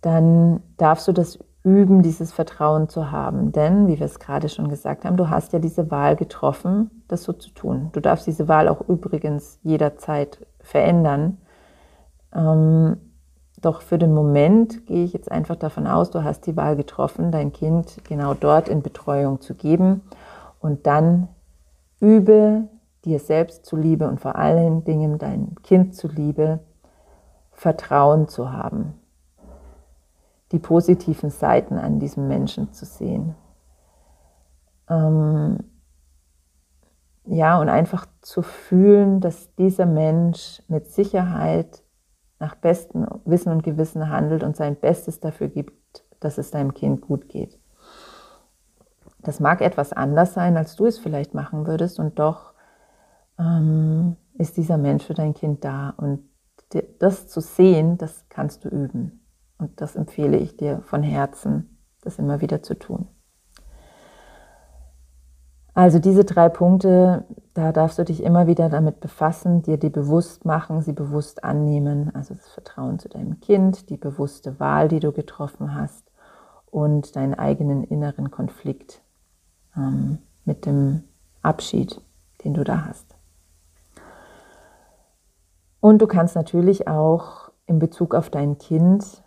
dann 0.00 0.62
darfst 0.76 1.08
du 1.08 1.12
das 1.12 1.40
üben, 1.64 2.02
dieses 2.02 2.32
Vertrauen 2.32 2.88
zu 2.88 3.10
haben. 3.10 3.52
Denn, 3.52 3.88
wie 3.88 3.98
wir 3.98 4.06
es 4.06 4.18
gerade 4.18 4.48
schon 4.48 4.68
gesagt 4.68 5.04
haben, 5.04 5.16
du 5.16 5.28
hast 5.28 5.52
ja 5.52 5.58
diese 5.58 5.90
Wahl 5.90 6.16
getroffen, 6.16 7.02
das 7.08 7.24
so 7.24 7.32
zu 7.32 7.50
tun. 7.50 7.90
Du 7.92 8.00
darfst 8.00 8.26
diese 8.26 8.48
Wahl 8.48 8.68
auch 8.68 8.88
übrigens 8.88 9.58
jederzeit 9.62 10.46
verändern. 10.60 11.38
Ähm, 12.34 12.98
doch 13.60 13.82
für 13.82 13.98
den 13.98 14.14
Moment 14.14 14.86
gehe 14.86 15.04
ich 15.04 15.12
jetzt 15.12 15.32
einfach 15.32 15.56
davon 15.56 15.88
aus, 15.88 16.10
du 16.10 16.22
hast 16.22 16.46
die 16.46 16.56
Wahl 16.56 16.76
getroffen, 16.76 17.32
dein 17.32 17.52
Kind 17.52 18.04
genau 18.04 18.34
dort 18.34 18.68
in 18.68 18.82
Betreuung 18.82 19.40
zu 19.40 19.54
geben. 19.54 20.02
Und 20.60 20.86
dann 20.86 21.28
übe 22.00 22.68
dir 23.04 23.18
selbst 23.18 23.66
zuliebe 23.66 24.06
und 24.06 24.20
vor 24.20 24.36
allen 24.36 24.84
Dingen 24.84 25.18
dein 25.18 25.56
Kind 25.64 25.96
zuliebe, 25.96 26.60
Vertrauen 27.50 28.28
zu 28.28 28.52
haben 28.52 28.94
die 30.52 30.58
positiven 30.58 31.30
Seiten 31.30 31.78
an 31.78 31.98
diesem 31.98 32.28
Menschen 32.28 32.72
zu 32.72 32.84
sehen. 32.84 33.34
Ähm, 34.88 35.58
ja, 37.24 37.60
und 37.60 37.68
einfach 37.68 38.06
zu 38.22 38.42
fühlen, 38.42 39.20
dass 39.20 39.54
dieser 39.56 39.86
Mensch 39.86 40.62
mit 40.68 40.90
Sicherheit 40.90 41.82
nach 42.38 42.54
bestem 42.54 43.06
Wissen 43.24 43.52
und 43.52 43.62
Gewissen 43.62 44.08
handelt 44.08 44.42
und 44.42 44.56
sein 44.56 44.76
Bestes 44.76 45.20
dafür 45.20 45.48
gibt, 45.48 46.04
dass 46.20 46.38
es 46.38 46.50
deinem 46.50 46.72
Kind 46.72 47.02
gut 47.02 47.28
geht. 47.28 47.58
Das 49.20 49.40
mag 49.40 49.60
etwas 49.60 49.92
anders 49.92 50.34
sein, 50.34 50.56
als 50.56 50.76
du 50.76 50.86
es 50.86 50.98
vielleicht 50.98 51.34
machen 51.34 51.66
würdest, 51.66 51.98
und 51.98 52.18
doch 52.18 52.54
ähm, 53.38 54.16
ist 54.34 54.56
dieser 54.56 54.78
Mensch 54.78 55.04
für 55.04 55.14
dein 55.14 55.34
Kind 55.34 55.64
da. 55.64 55.90
Und 55.96 56.22
das 56.98 57.28
zu 57.28 57.40
sehen, 57.40 57.98
das 57.98 58.24
kannst 58.28 58.64
du 58.64 58.68
üben. 58.68 59.17
Und 59.58 59.80
das 59.80 59.96
empfehle 59.96 60.36
ich 60.36 60.56
dir 60.56 60.80
von 60.82 61.02
Herzen, 61.02 61.78
das 62.00 62.18
immer 62.18 62.40
wieder 62.40 62.62
zu 62.62 62.78
tun. 62.78 63.08
Also 65.74 66.00
diese 66.00 66.24
drei 66.24 66.48
Punkte, 66.48 67.24
da 67.54 67.70
darfst 67.70 67.98
du 67.98 68.04
dich 68.04 68.24
immer 68.24 68.48
wieder 68.48 68.68
damit 68.68 68.98
befassen, 68.98 69.62
dir 69.62 69.76
die 69.76 69.90
bewusst 69.90 70.44
machen, 70.44 70.82
sie 70.82 70.92
bewusst 70.92 71.44
annehmen. 71.44 72.12
Also 72.14 72.34
das 72.34 72.48
Vertrauen 72.48 72.98
zu 72.98 73.08
deinem 73.08 73.38
Kind, 73.38 73.88
die 73.88 73.96
bewusste 73.96 74.58
Wahl, 74.58 74.88
die 74.88 74.98
du 74.98 75.12
getroffen 75.12 75.76
hast 75.76 76.10
und 76.66 77.14
deinen 77.14 77.34
eigenen 77.34 77.84
inneren 77.84 78.32
Konflikt 78.32 79.02
ähm, 79.76 80.18
mit 80.44 80.66
dem 80.66 81.04
Abschied, 81.42 82.00
den 82.44 82.54
du 82.54 82.64
da 82.64 82.86
hast. 82.86 83.14
Und 85.80 86.02
du 86.02 86.08
kannst 86.08 86.34
natürlich 86.34 86.88
auch 86.88 87.52
in 87.66 87.78
Bezug 87.78 88.16
auf 88.16 88.30
dein 88.30 88.58
Kind 88.58 89.22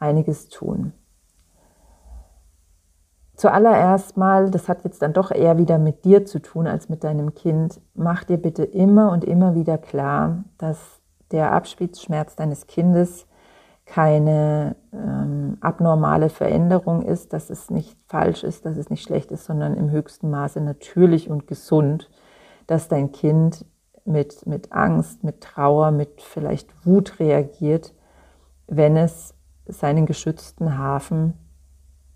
einiges 0.00 0.48
tun. 0.48 0.92
Zuallererst 3.36 4.18
mal, 4.18 4.50
das 4.50 4.68
hat 4.68 4.84
jetzt 4.84 5.00
dann 5.00 5.14
doch 5.14 5.30
eher 5.30 5.56
wieder 5.56 5.78
mit 5.78 6.04
dir 6.04 6.26
zu 6.26 6.40
tun 6.40 6.66
als 6.66 6.90
mit 6.90 7.04
deinem 7.04 7.34
Kind, 7.34 7.80
mach 7.94 8.24
dir 8.24 8.36
bitte 8.36 8.64
immer 8.64 9.12
und 9.12 9.24
immer 9.24 9.54
wieder 9.54 9.78
klar, 9.78 10.44
dass 10.58 11.00
der 11.30 11.52
Abspielschmerz 11.52 12.36
deines 12.36 12.66
Kindes 12.66 13.26
keine 13.86 14.76
ähm, 14.92 15.56
abnormale 15.60 16.28
Veränderung 16.28 17.02
ist, 17.02 17.32
dass 17.32 17.50
es 17.50 17.70
nicht 17.70 17.96
falsch 18.06 18.44
ist, 18.44 18.66
dass 18.66 18.76
es 18.76 18.90
nicht 18.90 19.02
schlecht 19.02 19.32
ist, 19.32 19.46
sondern 19.46 19.74
im 19.74 19.90
höchsten 19.90 20.30
Maße 20.30 20.60
natürlich 20.60 21.30
und 21.30 21.46
gesund, 21.46 22.10
dass 22.66 22.88
dein 22.88 23.10
Kind 23.10 23.64
mit, 24.04 24.46
mit 24.46 24.70
Angst, 24.70 25.24
mit 25.24 25.40
Trauer, 25.40 25.90
mit 25.90 26.20
vielleicht 26.20 26.86
Wut 26.86 27.18
reagiert, 27.18 27.94
wenn 28.66 28.96
es 28.96 29.34
seinen 29.72 30.06
geschützten 30.06 30.78
Hafen, 30.78 31.34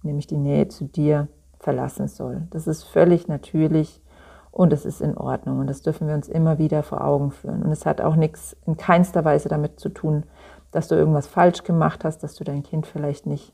nämlich 0.02 0.26
die 0.26 0.36
Nähe 0.36 0.68
zu 0.68 0.84
dir, 0.84 1.28
verlassen 1.58 2.08
soll. 2.08 2.46
Das 2.50 2.66
ist 2.66 2.84
völlig 2.84 3.26
natürlich 3.26 4.02
und 4.50 4.72
es 4.72 4.84
ist 4.84 5.00
in 5.00 5.16
Ordnung 5.16 5.58
und 5.60 5.66
das 5.66 5.82
dürfen 5.82 6.06
wir 6.06 6.14
uns 6.14 6.28
immer 6.28 6.58
wieder 6.58 6.82
vor 6.82 7.02
Augen 7.02 7.30
führen. 7.30 7.62
Und 7.62 7.72
es 7.72 7.86
hat 7.86 8.00
auch 8.00 8.14
nichts 8.14 8.56
in 8.66 8.76
keinster 8.76 9.24
Weise 9.24 9.48
damit 9.48 9.80
zu 9.80 9.88
tun, 9.88 10.24
dass 10.70 10.88
du 10.88 10.94
irgendwas 10.94 11.26
falsch 11.26 11.64
gemacht 11.64 12.04
hast, 12.04 12.22
dass 12.22 12.34
du 12.34 12.44
dein 12.44 12.62
Kind 12.62 12.86
vielleicht 12.86 13.26
nicht 13.26 13.52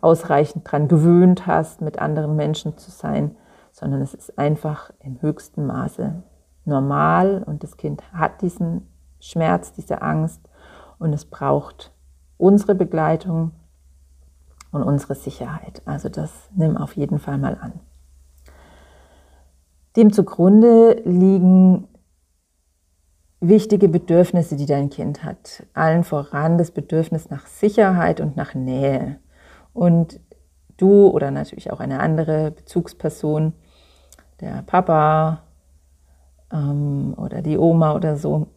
ausreichend 0.00 0.66
daran 0.66 0.88
gewöhnt 0.88 1.46
hast, 1.46 1.80
mit 1.80 1.98
anderen 1.98 2.36
Menschen 2.36 2.78
zu 2.78 2.90
sein, 2.90 3.36
sondern 3.72 4.00
es 4.02 4.14
ist 4.14 4.38
einfach 4.38 4.90
im 5.00 5.20
höchsten 5.20 5.66
Maße 5.66 6.22
normal 6.64 7.42
und 7.44 7.62
das 7.62 7.76
Kind 7.76 8.02
hat 8.12 8.42
diesen 8.42 8.88
Schmerz, 9.20 9.72
diese 9.72 10.02
Angst 10.02 10.40
und 10.98 11.12
es 11.12 11.24
braucht 11.24 11.91
unsere 12.42 12.74
Begleitung 12.74 13.52
und 14.72 14.82
unsere 14.82 15.14
Sicherheit. 15.14 15.80
Also 15.84 16.08
das 16.08 16.30
nimm 16.54 16.76
auf 16.76 16.96
jeden 16.96 17.20
Fall 17.20 17.38
mal 17.38 17.56
an. 17.60 17.80
Dem 19.94 20.12
zugrunde 20.12 21.00
liegen 21.04 21.86
wichtige 23.40 23.88
Bedürfnisse, 23.88 24.56
die 24.56 24.66
dein 24.66 24.90
Kind 24.90 25.22
hat. 25.22 25.64
Allen 25.72 26.02
voran 26.02 26.58
das 26.58 26.72
Bedürfnis 26.72 27.30
nach 27.30 27.46
Sicherheit 27.46 28.20
und 28.20 28.36
nach 28.36 28.54
Nähe. 28.54 29.20
Und 29.72 30.18
du 30.78 31.08
oder 31.08 31.30
natürlich 31.30 31.70
auch 31.70 31.80
eine 31.80 32.00
andere 32.00 32.50
Bezugsperson, 32.50 33.52
der 34.40 34.62
Papa 34.62 35.44
ähm, 36.52 37.14
oder 37.16 37.40
die 37.40 37.58
Oma 37.58 37.94
oder 37.94 38.16
so, 38.16 38.48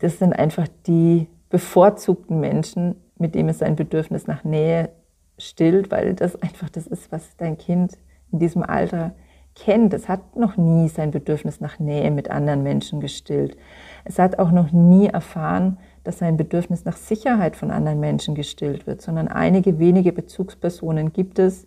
das 0.00 0.18
sind 0.18 0.34
einfach 0.34 0.68
die 0.86 1.28
bevorzugten 1.50 2.40
Menschen, 2.40 2.96
mit 3.18 3.34
dem 3.34 3.48
es 3.48 3.58
sein 3.58 3.76
Bedürfnis 3.76 4.26
nach 4.26 4.44
Nähe 4.44 4.90
stillt, 5.38 5.90
weil 5.90 6.14
das 6.14 6.40
einfach 6.40 6.68
das 6.68 6.86
ist, 6.86 7.10
was 7.12 7.36
dein 7.36 7.58
Kind 7.58 7.96
in 8.32 8.38
diesem 8.38 8.62
Alter 8.62 9.14
kennt. 9.54 9.92
Es 9.94 10.08
hat 10.08 10.36
noch 10.36 10.56
nie 10.56 10.88
sein 10.88 11.10
Bedürfnis 11.10 11.60
nach 11.60 11.78
Nähe 11.78 12.10
mit 12.10 12.30
anderen 12.30 12.62
Menschen 12.62 13.00
gestillt. 13.00 13.56
Es 14.04 14.18
hat 14.18 14.38
auch 14.38 14.50
noch 14.50 14.72
nie 14.72 15.06
erfahren, 15.06 15.78
dass 16.04 16.18
sein 16.18 16.36
Bedürfnis 16.36 16.84
nach 16.84 16.96
Sicherheit 16.96 17.56
von 17.56 17.70
anderen 17.70 18.00
Menschen 18.00 18.34
gestillt 18.34 18.86
wird, 18.86 19.02
sondern 19.02 19.28
einige 19.28 19.78
wenige 19.78 20.12
Bezugspersonen 20.12 21.12
gibt 21.12 21.38
es, 21.38 21.66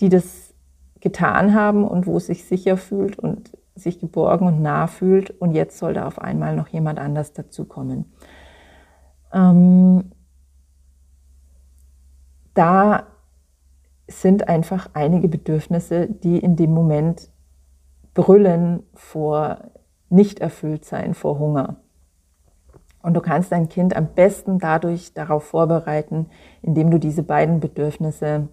die 0.00 0.08
das 0.08 0.54
getan 1.00 1.54
haben 1.54 1.84
und 1.84 2.06
wo 2.06 2.16
es 2.16 2.26
sich 2.26 2.44
sicher 2.44 2.76
fühlt 2.76 3.18
und 3.18 3.52
sich 3.74 3.98
geborgen 3.98 4.46
und 4.46 4.62
nah 4.62 4.86
fühlt 4.86 5.30
und 5.30 5.52
jetzt 5.52 5.78
soll 5.78 5.94
da 5.94 6.06
auf 6.06 6.18
einmal 6.18 6.56
noch 6.56 6.68
jemand 6.68 6.98
anders 6.98 7.32
dazukommen. 7.32 8.06
Ähm, 9.32 10.12
da 12.54 13.06
sind 14.08 14.48
einfach 14.48 14.88
einige 14.94 15.28
Bedürfnisse, 15.28 16.08
die 16.08 16.38
in 16.38 16.56
dem 16.56 16.72
Moment 16.72 17.30
brüllen 18.14 18.82
vor 18.94 19.58
nicht 20.08 20.38
erfüllt 20.38 20.84
sein, 20.84 21.14
vor 21.14 21.38
Hunger. 21.38 21.76
Und 23.02 23.14
du 23.14 23.20
kannst 23.20 23.52
dein 23.52 23.68
Kind 23.68 23.94
am 23.94 24.08
besten 24.14 24.58
dadurch 24.58 25.12
darauf 25.12 25.44
vorbereiten, 25.44 26.26
indem 26.62 26.90
du 26.90 26.98
diese 26.98 27.22
beiden 27.22 27.60
Bedürfnisse 27.60 28.48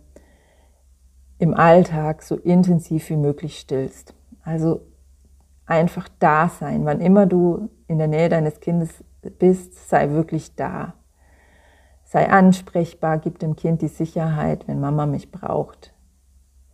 im 1.40 1.54
Alltag 1.54 2.22
so 2.22 2.36
intensiv 2.36 3.10
wie 3.10 3.18
möglich 3.18 3.60
stillst. 3.60 4.14
Also 4.44 4.82
einfach 5.66 6.08
da 6.20 6.50
sein. 6.50 6.86
Wann 6.86 7.02
immer 7.02 7.26
du 7.26 7.70
in 7.88 7.98
der 7.98 8.08
Nähe 8.08 8.30
deines 8.30 8.60
Kindes 8.60 9.04
bist, 9.32 9.90
sei 9.90 10.12
wirklich 10.12 10.56
da. 10.56 10.94
Sei 12.04 12.30
ansprechbar, 12.30 13.18
gib 13.18 13.40
dem 13.40 13.56
Kind 13.56 13.82
die 13.82 13.88
Sicherheit, 13.88 14.68
wenn 14.68 14.80
Mama 14.80 15.06
mich 15.06 15.32
braucht. 15.32 15.94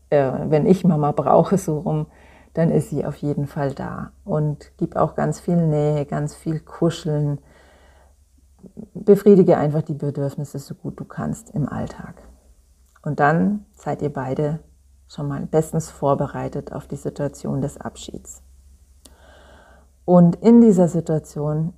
Äh, 0.10 0.32
wenn 0.50 0.66
ich 0.66 0.84
Mama 0.84 1.12
brauche, 1.12 1.58
so 1.58 1.80
rum, 1.80 2.08
dann 2.54 2.72
ist 2.72 2.90
sie 2.90 3.06
auf 3.06 3.16
jeden 3.18 3.48
Fall 3.48 3.74
da. 3.74 4.12
Und 4.26 4.72
gib 4.78 4.96
auch 4.96 5.16
ganz 5.16 5.40
viel 5.40 5.56
Nähe, 5.56 6.06
ganz 6.06 6.36
viel 6.36 6.60
Kuscheln. 6.60 7.40
Befriedige 8.94 9.58
einfach 9.58 9.82
die 9.82 9.94
Bedürfnisse 9.94 10.60
so 10.60 10.76
gut 10.76 11.00
du 11.00 11.06
kannst 11.06 11.52
im 11.52 11.70
Alltag. 11.70 12.16
Und 13.02 13.20
dann 13.20 13.66
seid 13.74 14.02
ihr 14.02 14.12
beide 14.12 14.60
schon 15.08 15.28
mal 15.28 15.46
bestens 15.46 15.90
vorbereitet 15.90 16.74
auf 16.74 16.88
die 16.88 16.96
Situation 16.96 17.62
des 17.62 17.78
Abschieds. 17.78 18.44
Und 20.06 20.36
in 20.38 20.60
dieser 20.62 20.88
Situation 20.88 21.74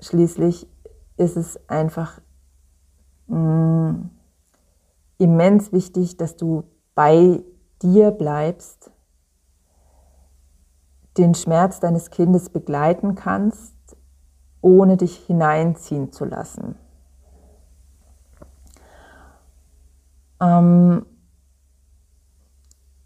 schließlich 0.00 0.68
ist 1.16 1.36
es 1.36 1.68
einfach 1.68 2.20
mh, 3.26 3.92
mm, 3.92 4.10
immens 5.18 5.72
wichtig, 5.72 6.16
dass 6.16 6.36
du 6.36 6.64
bei 6.94 7.42
dir 7.82 8.10
bleibst, 8.10 8.90
den 11.16 11.34
Schmerz 11.34 11.80
deines 11.80 12.10
Kindes 12.10 12.48
begleiten 12.48 13.14
kannst, 13.14 13.74
ohne 14.62 14.96
dich 14.96 15.16
hineinziehen 15.26 16.12
zu 16.12 16.24
lassen. 16.24 16.76
Ähm, 20.40 21.04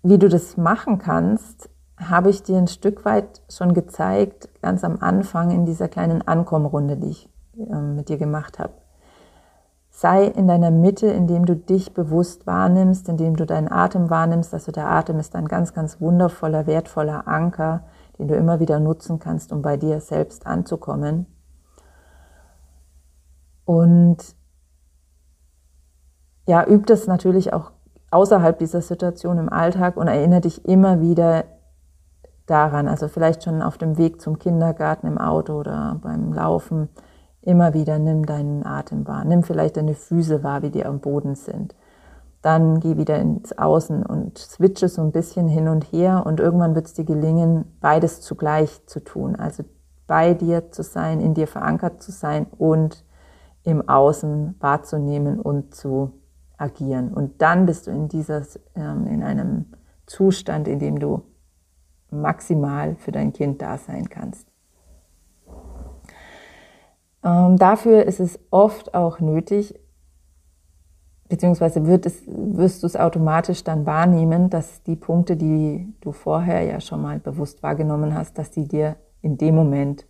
wie 0.02 0.18
du 0.18 0.28
das 0.28 0.56
machen 0.56 0.98
kannst, 0.98 1.68
habe 2.10 2.30
ich 2.30 2.42
dir 2.42 2.58
ein 2.58 2.68
Stück 2.68 3.04
weit 3.04 3.42
schon 3.48 3.74
gezeigt, 3.74 4.48
ganz 4.62 4.84
am 4.84 4.98
Anfang 5.00 5.50
in 5.50 5.66
dieser 5.66 5.88
kleinen 5.88 6.26
Ankommrunde, 6.26 6.96
die 6.96 7.10
ich 7.10 7.28
äh, 7.56 7.76
mit 7.76 8.08
dir 8.08 8.18
gemacht 8.18 8.58
habe. 8.58 8.72
Sei 9.90 10.24
in 10.26 10.48
deiner 10.48 10.72
Mitte, 10.72 11.06
indem 11.06 11.46
du 11.46 11.54
dich 11.54 11.94
bewusst 11.94 12.46
wahrnimmst, 12.46 13.08
indem 13.08 13.36
du 13.36 13.46
deinen 13.46 13.70
Atem 13.70 14.10
wahrnimmst. 14.10 14.52
Also 14.52 14.72
der 14.72 14.88
Atem 14.88 15.20
ist 15.20 15.36
ein 15.36 15.46
ganz, 15.46 15.72
ganz 15.72 16.00
wundervoller, 16.00 16.66
wertvoller 16.66 17.28
Anker, 17.28 17.84
den 18.18 18.26
du 18.26 18.34
immer 18.34 18.58
wieder 18.58 18.80
nutzen 18.80 19.20
kannst, 19.20 19.52
um 19.52 19.62
bei 19.62 19.76
dir 19.76 20.00
selbst 20.00 20.46
anzukommen. 20.46 21.26
Und 23.64 24.34
ja, 26.46 26.66
üb 26.66 26.86
das 26.86 27.06
natürlich 27.06 27.52
auch 27.52 27.70
außerhalb 28.10 28.58
dieser 28.58 28.82
Situation 28.82 29.38
im 29.38 29.48
Alltag 29.48 29.96
und 29.96 30.08
erinnere 30.08 30.42
dich 30.42 30.64
immer 30.64 31.00
wieder 31.00 31.44
daran, 32.46 32.88
also 32.88 33.08
vielleicht 33.08 33.44
schon 33.44 33.62
auf 33.62 33.78
dem 33.78 33.96
Weg 33.96 34.20
zum 34.20 34.38
Kindergarten 34.38 35.06
im 35.06 35.18
Auto 35.18 35.58
oder 35.58 35.98
beim 36.02 36.32
Laufen, 36.32 36.88
immer 37.40 37.74
wieder 37.74 37.98
nimm 37.98 38.26
deinen 38.26 38.64
Atem 38.64 39.06
wahr, 39.06 39.24
nimm 39.24 39.42
vielleicht 39.42 39.76
deine 39.76 39.94
Füße 39.94 40.42
wahr, 40.42 40.62
wie 40.62 40.70
die 40.70 40.84
am 40.84 41.00
Boden 41.00 41.34
sind. 41.34 41.74
Dann 42.42 42.80
geh 42.80 42.96
wieder 42.98 43.18
ins 43.18 43.56
Außen 43.56 44.04
und 44.04 44.36
switche 44.36 44.88
so 44.88 45.00
ein 45.00 45.12
bisschen 45.12 45.48
hin 45.48 45.68
und 45.68 45.84
her 45.84 46.24
und 46.26 46.40
irgendwann 46.40 46.74
wird 46.74 46.86
es 46.86 46.94
dir 46.94 47.04
gelingen, 47.04 47.76
beides 47.80 48.20
zugleich 48.20 48.86
zu 48.86 49.00
tun. 49.00 49.36
Also 49.36 49.64
bei 50.06 50.34
dir 50.34 50.70
zu 50.70 50.82
sein, 50.82 51.20
in 51.20 51.32
dir 51.32 51.46
verankert 51.46 52.02
zu 52.02 52.12
sein 52.12 52.46
und 52.58 53.04
im 53.62 53.88
Außen 53.88 54.56
wahrzunehmen 54.60 55.40
und 55.40 55.74
zu 55.74 56.12
agieren. 56.58 57.12
Und 57.14 57.40
dann 57.40 57.64
bist 57.64 57.86
du 57.86 57.90
in, 57.90 58.08
dieses, 58.08 58.60
ähm, 58.74 59.06
in 59.06 59.22
einem 59.22 59.66
Zustand, 60.06 60.68
in 60.68 60.78
dem 60.78 60.98
du 60.98 61.22
maximal 62.14 62.96
für 62.96 63.12
dein 63.12 63.32
Kind 63.32 63.62
da 63.62 63.78
sein 63.78 64.08
kannst. 64.08 64.48
Ähm, 67.24 67.56
dafür 67.56 68.04
ist 68.04 68.20
es 68.20 68.38
oft 68.50 68.94
auch 68.94 69.20
nötig, 69.20 69.74
beziehungsweise 71.28 71.86
wird 71.86 72.06
es, 72.06 72.22
wirst 72.26 72.82
du 72.82 72.86
es 72.86 72.96
automatisch 72.96 73.64
dann 73.64 73.86
wahrnehmen, 73.86 74.50
dass 74.50 74.82
die 74.82 74.96
Punkte, 74.96 75.36
die 75.36 75.92
du 76.00 76.12
vorher 76.12 76.62
ja 76.62 76.80
schon 76.80 77.00
mal 77.00 77.18
bewusst 77.18 77.62
wahrgenommen 77.62 78.14
hast, 78.14 78.38
dass 78.38 78.50
die 78.50 78.68
dir 78.68 78.96
in 79.22 79.38
dem 79.38 79.54
Moment 79.54 80.06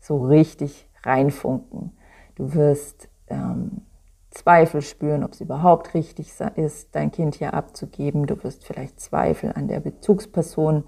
so 0.00 0.24
richtig 0.24 0.88
reinfunken. 1.02 1.92
Du 2.36 2.54
wirst 2.54 3.08
ähm, 3.28 3.82
Zweifel 4.30 4.82
spüren, 4.82 5.24
ob 5.24 5.32
es 5.32 5.40
überhaupt 5.40 5.94
richtig 5.94 6.32
ist, 6.56 6.94
dein 6.94 7.10
Kind 7.10 7.36
hier 7.36 7.54
abzugeben. 7.54 8.26
Du 8.26 8.42
wirst 8.44 8.64
vielleicht 8.64 9.00
Zweifel 9.00 9.52
an 9.54 9.68
der 9.68 9.80
Bezugsperson 9.80 10.84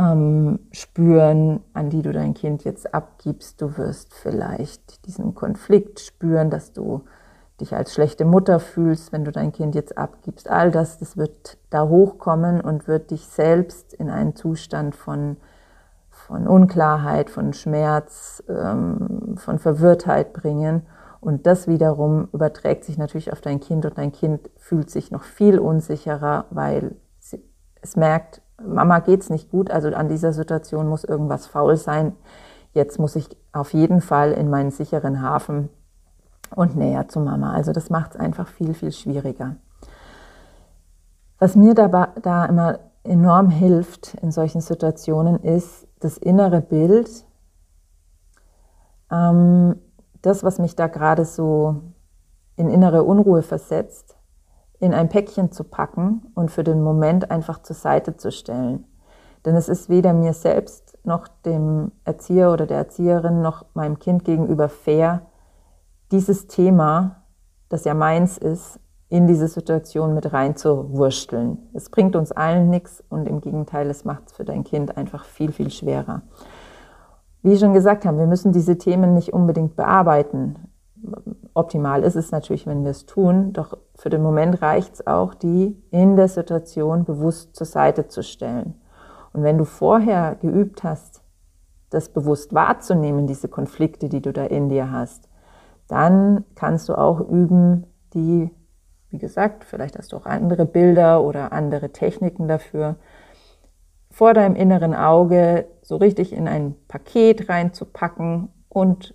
ähm, 0.00 0.60
spüren, 0.72 1.60
an 1.74 1.90
die 1.90 2.02
du 2.02 2.12
dein 2.12 2.34
Kind 2.34 2.64
jetzt 2.64 2.94
abgibst. 2.94 3.60
Du 3.60 3.76
wirst 3.76 4.14
vielleicht 4.14 5.06
diesen 5.06 5.34
Konflikt 5.34 6.00
spüren, 6.00 6.50
dass 6.50 6.72
du 6.72 7.04
dich 7.60 7.74
als 7.74 7.92
schlechte 7.92 8.24
Mutter 8.24 8.58
fühlst, 8.58 9.12
wenn 9.12 9.24
du 9.24 9.32
dein 9.32 9.52
Kind 9.52 9.74
jetzt 9.74 9.98
abgibst. 9.98 10.48
All 10.48 10.70
das, 10.70 10.98
das 10.98 11.16
wird 11.16 11.58
da 11.68 11.88
hochkommen 11.88 12.60
und 12.62 12.88
wird 12.88 13.10
dich 13.10 13.26
selbst 13.26 13.92
in 13.92 14.08
einen 14.08 14.34
Zustand 14.34 14.94
von, 14.94 15.36
von 16.08 16.46
Unklarheit, 16.46 17.28
von 17.28 17.52
Schmerz, 17.52 18.42
ähm, 18.48 19.34
von 19.36 19.58
Verwirrtheit 19.58 20.32
bringen. 20.32 20.86
Und 21.20 21.46
das 21.46 21.68
wiederum 21.68 22.28
überträgt 22.32 22.84
sich 22.84 22.96
natürlich 22.96 23.30
auf 23.30 23.42
dein 23.42 23.60
Kind 23.60 23.84
und 23.84 23.98
dein 23.98 24.12
Kind 24.12 24.48
fühlt 24.56 24.88
sich 24.88 25.10
noch 25.10 25.22
viel 25.22 25.58
unsicherer, 25.58 26.46
weil 26.48 26.96
es 27.82 27.96
merkt, 27.96 28.40
Mama 28.66 29.00
geht's 29.00 29.30
nicht 29.30 29.50
gut, 29.50 29.70
also 29.70 29.88
an 29.88 30.08
dieser 30.08 30.32
Situation 30.32 30.88
muss 30.88 31.04
irgendwas 31.04 31.46
faul 31.46 31.76
sein. 31.76 32.14
Jetzt 32.72 32.98
muss 32.98 33.16
ich 33.16 33.28
auf 33.52 33.72
jeden 33.72 34.00
Fall 34.00 34.32
in 34.32 34.50
meinen 34.50 34.70
sicheren 34.70 35.22
Hafen 35.22 35.70
und 36.54 36.76
näher 36.76 37.08
zu 37.08 37.20
Mama. 37.20 37.52
Also 37.52 37.72
das 37.72 37.90
macht 37.90 38.14
es 38.14 38.20
einfach 38.20 38.48
viel, 38.48 38.74
viel 38.74 38.92
schwieriger. 38.92 39.56
Was 41.38 41.56
mir 41.56 41.74
da, 41.74 41.88
da 41.88 42.44
immer 42.44 42.78
enorm 43.02 43.50
hilft 43.50 44.14
in 44.14 44.30
solchen 44.30 44.60
Situationen 44.60 45.40
ist 45.40 45.88
das 46.00 46.18
innere 46.18 46.60
Bild, 46.60 47.24
ähm, 49.10 49.76
das, 50.22 50.44
was 50.44 50.58
mich 50.58 50.76
da 50.76 50.86
gerade 50.86 51.24
so 51.24 51.82
in 52.56 52.68
innere 52.68 53.02
Unruhe 53.02 53.42
versetzt, 53.42 54.16
in 54.80 54.94
ein 54.94 55.08
Päckchen 55.08 55.52
zu 55.52 55.64
packen 55.64 56.32
und 56.34 56.50
für 56.50 56.64
den 56.64 56.82
Moment 56.82 57.30
einfach 57.30 57.62
zur 57.62 57.76
Seite 57.76 58.16
zu 58.16 58.32
stellen. 58.32 58.86
Denn 59.44 59.54
es 59.54 59.68
ist 59.68 59.88
weder 59.88 60.12
mir 60.12 60.32
selbst 60.32 60.98
noch 61.04 61.28
dem 61.28 61.92
Erzieher 62.04 62.52
oder 62.52 62.66
der 62.66 62.78
Erzieherin 62.78 63.40
noch 63.40 63.64
meinem 63.74 63.98
Kind 63.98 64.24
gegenüber 64.24 64.68
fair, 64.68 65.26
dieses 66.10 66.46
Thema, 66.46 67.22
das 67.68 67.84
ja 67.84 67.94
meins 67.94 68.36
ist, 68.36 68.80
in 69.08 69.26
diese 69.26 69.48
Situation 69.48 70.14
mit 70.14 70.32
reinzuwursteln. 70.32 71.58
Es 71.74 71.90
bringt 71.90 72.16
uns 72.16 72.32
allen 72.32 72.70
nichts 72.70 73.02
und 73.08 73.26
im 73.26 73.40
Gegenteil, 73.40 73.90
es 73.90 74.04
macht 74.04 74.28
es 74.28 74.32
für 74.32 74.44
dein 74.44 74.64
Kind 74.64 74.96
einfach 74.96 75.24
viel, 75.24 75.52
viel 75.52 75.70
schwerer. 75.70 76.22
Wie 77.42 77.56
schon 77.56 77.72
gesagt 77.72 78.04
haben, 78.04 78.18
wir 78.18 78.26
müssen 78.26 78.52
diese 78.52 78.78
Themen 78.78 79.14
nicht 79.14 79.32
unbedingt 79.32 79.74
bearbeiten. 79.74 80.56
Optimal 81.60 82.04
ist 82.04 82.16
es 82.16 82.30
natürlich, 82.30 82.66
wenn 82.66 82.84
wir 82.84 82.90
es 82.90 83.04
tun, 83.04 83.52
doch 83.52 83.76
für 83.94 84.08
den 84.08 84.22
Moment 84.22 84.62
reicht 84.62 84.94
es 84.94 85.06
auch, 85.06 85.34
die 85.34 85.76
in 85.90 86.16
der 86.16 86.28
Situation 86.28 87.04
bewusst 87.04 87.54
zur 87.54 87.66
Seite 87.66 88.08
zu 88.08 88.22
stellen. 88.22 88.80
Und 89.34 89.42
wenn 89.42 89.58
du 89.58 89.66
vorher 89.66 90.36
geübt 90.36 90.84
hast, 90.84 91.22
das 91.90 92.08
bewusst 92.08 92.54
wahrzunehmen, 92.54 93.26
diese 93.26 93.48
Konflikte, 93.48 94.08
die 94.08 94.22
du 94.22 94.32
da 94.32 94.44
in 94.44 94.70
dir 94.70 94.90
hast, 94.90 95.28
dann 95.86 96.46
kannst 96.54 96.88
du 96.88 96.94
auch 96.94 97.20
üben, 97.20 97.86
die, 98.14 98.50
wie 99.10 99.18
gesagt, 99.18 99.64
vielleicht 99.64 99.98
hast 99.98 100.12
du 100.12 100.16
auch 100.16 100.24
andere 100.24 100.64
Bilder 100.64 101.22
oder 101.22 101.52
andere 101.52 101.90
Techniken 101.90 102.48
dafür, 102.48 102.96
vor 104.10 104.32
deinem 104.32 104.56
inneren 104.56 104.94
Auge 104.94 105.66
so 105.82 105.96
richtig 105.98 106.32
in 106.32 106.48
ein 106.48 106.74
Paket 106.88 107.50
reinzupacken 107.50 108.48
und 108.70 109.14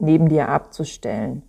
neben 0.00 0.28
dir 0.28 0.48
abzustellen. 0.48 1.44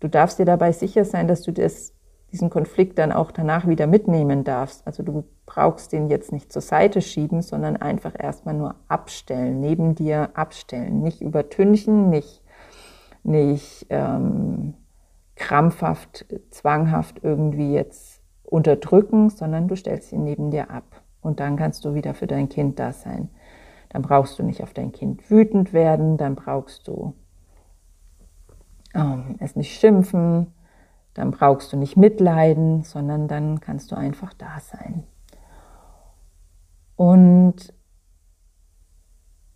Du 0.00 0.08
darfst 0.08 0.38
dir 0.38 0.46
dabei 0.46 0.72
sicher 0.72 1.04
sein, 1.04 1.28
dass 1.28 1.42
du 1.42 1.52
das 1.52 1.94
diesen 2.32 2.50
Konflikt 2.50 2.98
dann 2.98 3.12
auch 3.12 3.32
danach 3.32 3.66
wieder 3.66 3.86
mitnehmen 3.86 4.44
darfst. 4.44 4.86
Also 4.86 5.02
du 5.02 5.24
brauchst 5.46 5.92
den 5.92 6.08
jetzt 6.08 6.32
nicht 6.32 6.52
zur 6.52 6.62
Seite 6.62 7.02
schieben, 7.02 7.42
sondern 7.42 7.76
einfach 7.76 8.12
erstmal 8.16 8.54
nur 8.54 8.76
abstellen, 8.88 9.60
neben 9.60 9.94
dir 9.94 10.30
abstellen. 10.34 11.02
Nicht 11.02 11.20
übertünchen, 11.20 12.08
nicht, 12.08 12.42
nicht 13.24 13.86
ähm, 13.90 14.74
krampfhaft, 15.34 16.26
zwanghaft 16.50 17.20
irgendwie 17.22 17.74
jetzt 17.74 18.22
unterdrücken, 18.44 19.30
sondern 19.30 19.68
du 19.68 19.76
stellst 19.76 20.12
ihn 20.12 20.24
neben 20.24 20.50
dir 20.50 20.70
ab. 20.70 21.02
Und 21.20 21.40
dann 21.40 21.56
kannst 21.56 21.84
du 21.84 21.94
wieder 21.94 22.14
für 22.14 22.26
dein 22.26 22.48
Kind 22.48 22.78
da 22.78 22.92
sein. 22.92 23.28
Dann 23.88 24.02
brauchst 24.02 24.38
du 24.38 24.44
nicht 24.44 24.62
auf 24.62 24.72
dein 24.72 24.92
Kind 24.92 25.30
wütend 25.30 25.72
werden, 25.72 26.16
dann 26.16 26.36
brauchst 26.36 26.86
du 26.86 27.14
ähm, 28.94 29.36
es 29.38 29.56
nicht 29.56 29.78
schimpfen, 29.78 30.52
dann 31.14 31.30
brauchst 31.30 31.72
du 31.72 31.76
nicht 31.76 31.96
mitleiden, 31.96 32.82
sondern 32.82 33.28
dann 33.28 33.60
kannst 33.60 33.90
du 33.92 33.96
einfach 33.96 34.32
da 34.34 34.60
sein. 34.60 35.04
Und 36.96 37.72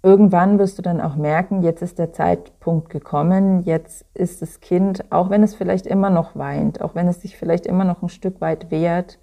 irgendwann 0.02 0.58
wirst 0.58 0.78
du 0.78 0.82
dann 0.82 1.00
auch 1.00 1.16
merken, 1.16 1.62
jetzt 1.62 1.82
ist 1.82 1.98
der 1.98 2.12
Zeitpunkt 2.12 2.90
gekommen, 2.90 3.62
jetzt 3.62 4.04
ist 4.14 4.42
das 4.42 4.60
Kind, 4.60 5.10
auch 5.12 5.30
wenn 5.30 5.42
es 5.42 5.54
vielleicht 5.54 5.86
immer 5.86 6.10
noch 6.10 6.36
weint, 6.36 6.80
auch 6.80 6.94
wenn 6.94 7.08
es 7.08 7.22
sich 7.22 7.36
vielleicht 7.36 7.66
immer 7.66 7.84
noch 7.84 8.02
ein 8.02 8.08
Stück 8.08 8.40
weit 8.40 8.70
wehrt, 8.70 9.18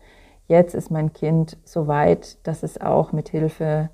jetzt 0.48 0.74
ist 0.74 0.92
mein 0.92 1.14
Kind 1.14 1.58
so 1.66 1.88
weit, 1.88 2.46
dass 2.48 2.64
es 2.64 2.80
auch 2.80 3.12
mit 3.12 3.30
Hilfe 3.30 3.90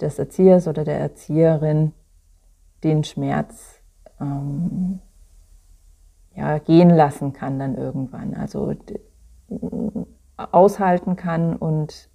des 0.00 0.18
Erziehers 0.18 0.68
oder 0.68 0.84
der 0.84 0.98
Erzieherin 0.98 1.92
den 2.84 3.04
Schmerz 3.04 3.80
ähm, 4.20 5.00
ja, 6.34 6.58
gehen 6.58 6.90
lassen 6.90 7.32
kann 7.32 7.58
dann 7.58 7.76
irgendwann. 7.76 8.34
Also 8.34 8.74
aushalten 10.36 11.16
kann 11.16 11.56
und 11.56 12.08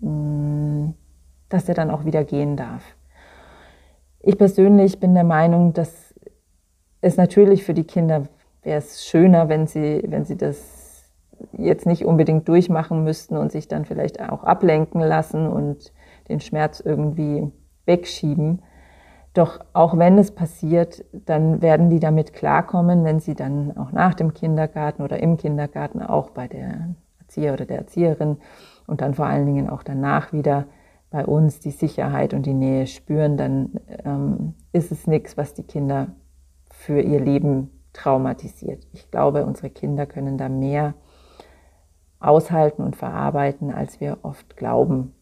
mm, 0.00 0.90
dass 1.48 1.68
er 1.68 1.74
dann 1.74 1.90
auch 1.90 2.04
wieder 2.04 2.24
gehen 2.24 2.56
darf. 2.56 2.82
Ich 4.20 4.36
persönlich 4.36 5.00
bin 5.00 5.14
der 5.14 5.24
Meinung, 5.24 5.72
dass 5.72 6.14
es 7.00 7.16
natürlich 7.16 7.64
für 7.64 7.74
die 7.74 7.84
Kinder 7.84 8.24
wäre 8.62 8.78
es 8.78 9.04
schöner, 9.06 9.48
wenn 9.48 9.66
sie, 9.66 10.02
wenn 10.06 10.24
sie 10.24 10.36
das 10.36 11.10
jetzt 11.52 11.86
nicht 11.86 12.04
unbedingt 12.04 12.46
durchmachen 12.48 13.02
müssten 13.04 13.36
und 13.36 13.50
sich 13.50 13.68
dann 13.68 13.86
vielleicht 13.86 14.20
auch 14.20 14.44
ablenken 14.44 15.00
lassen 15.00 15.46
und 15.46 15.92
den 16.28 16.40
Schmerz 16.40 16.80
irgendwie 16.80 17.50
wegschieben. 17.86 18.62
Doch 19.32 19.60
auch 19.72 19.96
wenn 19.96 20.18
es 20.18 20.32
passiert, 20.32 21.04
dann 21.12 21.62
werden 21.62 21.88
die 21.88 22.00
damit 22.00 22.32
klarkommen, 22.32 23.04
wenn 23.04 23.20
sie 23.20 23.34
dann 23.34 23.76
auch 23.76 23.92
nach 23.92 24.14
dem 24.14 24.34
Kindergarten 24.34 25.02
oder 25.02 25.22
im 25.22 25.36
Kindergarten 25.36 26.02
auch 26.02 26.30
bei 26.30 26.48
der 26.48 26.94
Erzieher 27.20 27.52
oder 27.52 27.64
der 27.64 27.78
Erzieherin 27.78 28.38
und 28.88 29.00
dann 29.00 29.14
vor 29.14 29.26
allen 29.26 29.46
Dingen 29.46 29.70
auch 29.70 29.84
danach 29.84 30.32
wieder 30.32 30.66
bei 31.10 31.24
uns 31.24 31.60
die 31.60 31.70
Sicherheit 31.70 32.34
und 32.34 32.44
die 32.46 32.54
Nähe 32.54 32.86
spüren, 32.86 33.36
dann 33.36 33.80
ähm, 34.04 34.54
ist 34.72 34.90
es 34.90 35.06
nichts, 35.06 35.36
was 35.36 35.54
die 35.54 35.64
Kinder 35.64 36.08
für 36.70 37.00
ihr 37.00 37.20
Leben 37.20 37.70
traumatisiert. 37.92 38.86
Ich 38.92 39.10
glaube, 39.10 39.44
unsere 39.44 39.70
Kinder 39.70 40.06
können 40.06 40.38
da 40.38 40.48
mehr 40.48 40.94
aushalten 42.20 42.82
und 42.82 42.96
verarbeiten, 42.96 43.72
als 43.72 44.00
wir 44.00 44.18
oft 44.22 44.56
glauben 44.56 45.14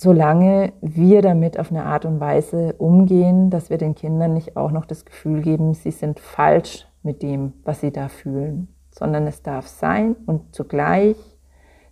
solange 0.00 0.72
wir 0.80 1.20
damit 1.20 1.60
auf 1.60 1.70
eine 1.70 1.84
Art 1.84 2.06
und 2.06 2.20
Weise 2.20 2.74
umgehen, 2.78 3.50
dass 3.50 3.68
wir 3.68 3.76
den 3.76 3.94
Kindern 3.94 4.32
nicht 4.32 4.56
auch 4.56 4.70
noch 4.70 4.86
das 4.86 5.04
Gefühl 5.04 5.42
geben, 5.42 5.74
sie 5.74 5.90
sind 5.90 6.20
falsch 6.20 6.86
mit 7.02 7.22
dem, 7.22 7.52
was 7.64 7.82
sie 7.82 7.92
da 7.92 8.08
fühlen, 8.08 8.68
sondern 8.90 9.26
es 9.26 9.42
darf 9.42 9.66
sein 9.66 10.16
und 10.24 10.54
zugleich 10.54 11.18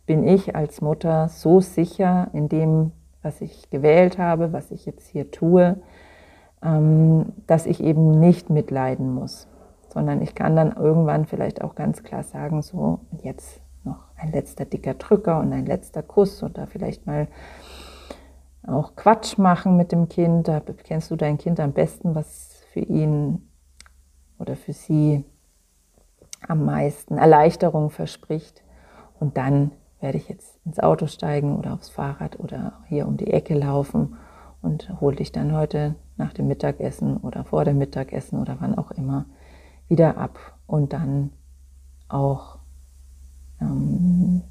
bin 0.07 0.27
ich 0.27 0.57
als 0.57 0.81
Mutter 0.81 1.29
so 1.29 1.61
sicher 1.61 2.29
in 2.33 2.49
dem, 2.49 2.93
was 3.21 3.43
ich 3.43 3.69
gewählt 3.69 4.17
habe, 4.17 4.55
was 4.55 4.71
ich 4.71 4.87
jetzt 4.87 5.09
hier 5.09 5.31
tue, 5.31 5.77
ähm, 6.63 7.35
dass 7.47 7.67
ich 7.67 7.83
eben 7.83 8.19
nicht 8.19 8.49
mitleiden 8.49 9.13
muss, 9.13 9.49
sondern 9.93 10.23
ich 10.23 10.35
kann 10.35 10.57
dann 10.57 10.73
irgendwann 10.73 11.27
vielleicht 11.27 11.61
auch 11.61 11.75
ganz 11.75 12.03
klar 12.05 12.23
sagen, 12.23 12.63
so 12.63 13.01
jetzt 13.23 13.61
noch 13.85 13.99
ein 14.17 14.33
letzter 14.33 14.65
dicker 14.65 14.95
Drücker 14.95 15.41
und 15.41 15.53
ein 15.53 15.67
letzter 15.67 16.03
Kuss 16.03 16.43
oder 16.43 16.67
vielleicht 16.67 17.07
mal 17.07 17.29
auch 18.69 18.97
Quatsch 18.97 19.39
machen 19.39 19.77
mit 19.77 19.93
dem 19.93 20.09
Kind. 20.09 20.49
Da 20.49 20.61
kennst 20.61 21.11
du 21.11 21.17
dein 21.17 21.39
Kind 21.39 21.61
am 21.61 21.73
besten, 21.73 22.15
was 22.15 22.63
für 22.73 22.81
ihn 22.81 23.49
oder 24.39 24.57
für 24.57 24.73
sie 24.73 25.25
am 26.47 26.65
meisten 26.65 27.19
Erleichterung 27.19 27.91
verspricht. 27.91 28.63
Und 29.19 29.37
dann 29.37 29.73
werde 30.01 30.19
ich 30.19 30.29
jetzt 30.29 30.61
ins 30.65 30.79
Auto 30.79 31.07
steigen 31.07 31.57
oder 31.57 31.73
aufs 31.75 31.89
Fahrrad 31.89 32.39
oder 32.39 32.75
hier 32.87 33.07
um 33.09 33.17
die 33.17 33.33
Ecke 33.33 33.55
laufen 33.55 34.17
und 34.63 35.01
hole 35.01 35.17
dich 35.17 35.33
dann 35.33 35.53
heute 35.53 35.97
nach 36.17 36.33
dem 36.33 36.47
Mittagessen 36.47 37.17
oder 37.17 37.45
vor 37.45 37.65
dem 37.65 37.79
Mittagessen 37.79 38.41
oder 38.41 38.57
wann 38.61 38.77
auch 38.77 38.91
immer 38.93 39.27
wieder 39.89 40.19
ab 40.19 40.39
und 40.67 40.93
dann 40.93 41.31
auch 42.09 42.59
ähm, 43.61 44.43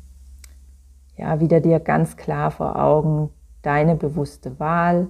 ja 1.15 1.39
wieder 1.39 1.62
dir 1.62 1.80
ganz 1.80 2.17
klar 2.17 2.51
vor 2.51 2.82
Augen 2.82 3.30
deine 3.62 3.96
bewusste 3.96 4.60
Wahl 4.60 5.08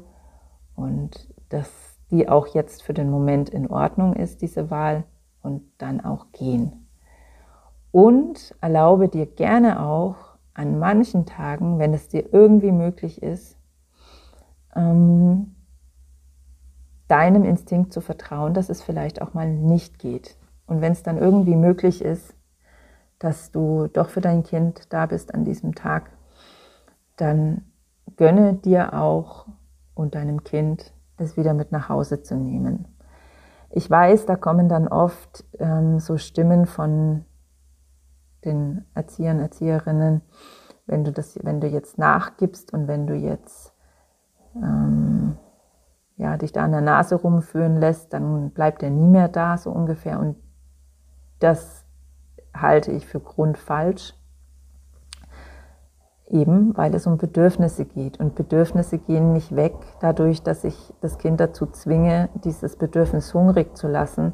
und 0.75 1.27
dass 1.49 1.69
die 2.11 2.29
auch 2.29 2.47
jetzt 2.47 2.83
für 2.83 2.93
den 2.93 3.09
Moment 3.09 3.49
in 3.49 3.67
Ordnung 3.67 4.13
ist, 4.13 4.41
diese 4.41 4.69
Wahl, 4.69 5.03
und 5.41 5.63
dann 5.77 6.01
auch 6.01 6.31
gehen. 6.31 6.87
Und 7.91 8.55
erlaube 8.61 9.07
dir 9.07 9.25
gerne 9.25 9.81
auch 9.81 10.15
an 10.53 10.79
manchen 10.79 11.25
Tagen, 11.25 11.79
wenn 11.79 11.93
es 11.93 12.09
dir 12.09 12.33
irgendwie 12.33 12.71
möglich 12.71 13.21
ist, 13.21 13.57
ähm, 14.75 15.55
deinem 17.07 17.43
Instinkt 17.45 17.93
zu 17.93 18.01
vertrauen, 18.01 18.53
dass 18.53 18.69
es 18.69 18.81
vielleicht 18.81 19.21
auch 19.21 19.33
mal 19.33 19.49
nicht 19.49 19.99
geht. 19.99 20.37
Und 20.65 20.81
wenn 20.81 20.91
es 20.91 21.03
dann 21.03 21.17
irgendwie 21.17 21.55
möglich 21.55 22.01
ist, 22.01 22.35
dass 23.19 23.51
du 23.51 23.87
doch 23.87 24.09
für 24.09 24.21
dein 24.21 24.43
Kind 24.43 24.91
da 24.91 25.05
bist 25.05 25.33
an 25.33 25.45
diesem 25.45 25.73
Tag, 25.73 26.11
dann 27.15 27.63
gönne 28.15 28.53
dir 28.53 28.93
auch 28.93 29.47
und 29.93 30.15
deinem 30.15 30.43
Kind, 30.43 30.93
das 31.17 31.37
wieder 31.37 31.53
mit 31.53 31.71
nach 31.71 31.89
Hause 31.89 32.21
zu 32.21 32.35
nehmen. 32.35 32.87
Ich 33.69 33.89
weiß, 33.89 34.25
da 34.25 34.35
kommen 34.35 34.69
dann 34.69 34.87
oft 34.87 35.45
ähm, 35.59 35.99
so 35.99 36.17
Stimmen 36.17 36.65
von 36.65 37.25
den 38.45 38.85
Erziehern, 38.93 39.39
Erzieherinnen, 39.39 40.21
wenn 40.85 41.03
du 41.03 41.11
das, 41.11 41.37
wenn 41.43 41.59
du 41.59 41.67
jetzt 41.67 41.97
nachgibst 41.97 42.71
und 42.73 42.87
wenn 42.87 43.07
du 43.07 43.13
jetzt 43.13 43.73
ähm, 44.55 45.37
ja, 46.17 46.35
dich 46.37 46.51
da 46.51 46.63
an 46.63 46.71
der 46.71 46.81
Nase 46.81 47.15
rumführen 47.15 47.77
lässt, 47.77 48.13
dann 48.13 48.51
bleibt 48.51 48.81
er 48.83 48.89
nie 48.89 49.07
mehr 49.07 49.27
da, 49.27 49.57
so 49.57 49.71
ungefähr. 49.71 50.19
Und 50.19 50.35
das 51.39 51.85
halte 52.53 52.91
ich 52.91 53.05
für 53.05 53.19
grundfalsch. 53.19 54.15
Eben, 56.29 56.75
weil 56.75 56.93
es 56.93 57.07
um 57.07 57.17
Bedürfnisse 57.17 57.85
geht. 57.85 58.19
Und 58.19 58.35
Bedürfnisse 58.35 58.97
gehen 58.97 59.31
nicht 59.31 59.55
weg 59.55 59.73
dadurch, 60.01 60.43
dass 60.43 60.63
ich 60.65 60.93
das 60.99 61.17
Kind 61.17 61.39
dazu 61.39 61.67
zwinge, 61.67 62.29
dieses 62.43 62.75
Bedürfnis 62.75 63.33
hungrig 63.33 63.77
zu 63.77 63.87
lassen, 63.87 64.33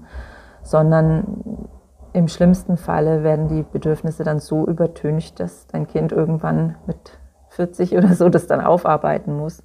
sondern 0.64 1.68
im 2.14 2.28
schlimmsten 2.28 2.78
Falle 2.78 3.24
werden 3.24 3.48
die 3.48 3.64
Bedürfnisse 3.64 4.24
dann 4.24 4.40
so 4.40 4.66
übertüncht, 4.66 5.40
dass 5.40 5.68
dein 5.68 5.88
Kind 5.88 6.12
irgendwann 6.12 6.76
mit 6.88 7.20
40 7.50 7.96
oder 7.98 8.14
so 8.14 8.30
das 8.30 8.48
dann 8.48 8.62
aufarbeiten 8.62 9.36
muss. 9.36 9.64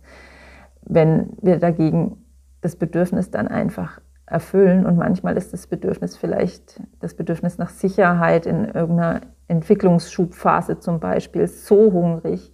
Wenn 0.82 1.30
wir 1.40 1.58
dagegen 1.58 2.24
das 2.60 2.76
Bedürfnis 2.76 3.30
dann 3.30 3.48
einfach 3.48 4.00
erfüllen 4.30 4.86
und 4.86 4.96
manchmal 4.96 5.36
ist 5.36 5.52
das 5.52 5.66
Bedürfnis 5.66 6.16
vielleicht 6.16 6.80
das 7.00 7.14
Bedürfnis 7.14 7.58
nach 7.58 7.70
Sicherheit 7.70 8.46
in 8.46 8.66
irgendeiner 8.66 9.20
Entwicklungsschubphase 9.48 10.78
zum 10.78 11.00
Beispiel 11.00 11.46
so 11.46 11.92
hungrig, 11.92 12.52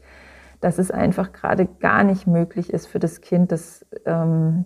dass 0.60 0.78
es 0.78 0.90
einfach 0.90 1.32
gerade 1.32 1.66
gar 1.66 2.04
nicht 2.04 2.26
möglich 2.26 2.72
ist 2.72 2.87
für 2.87 2.98
das 2.98 3.20
Kind, 3.20 3.52
das 3.52 3.84
ähm, 4.06 4.64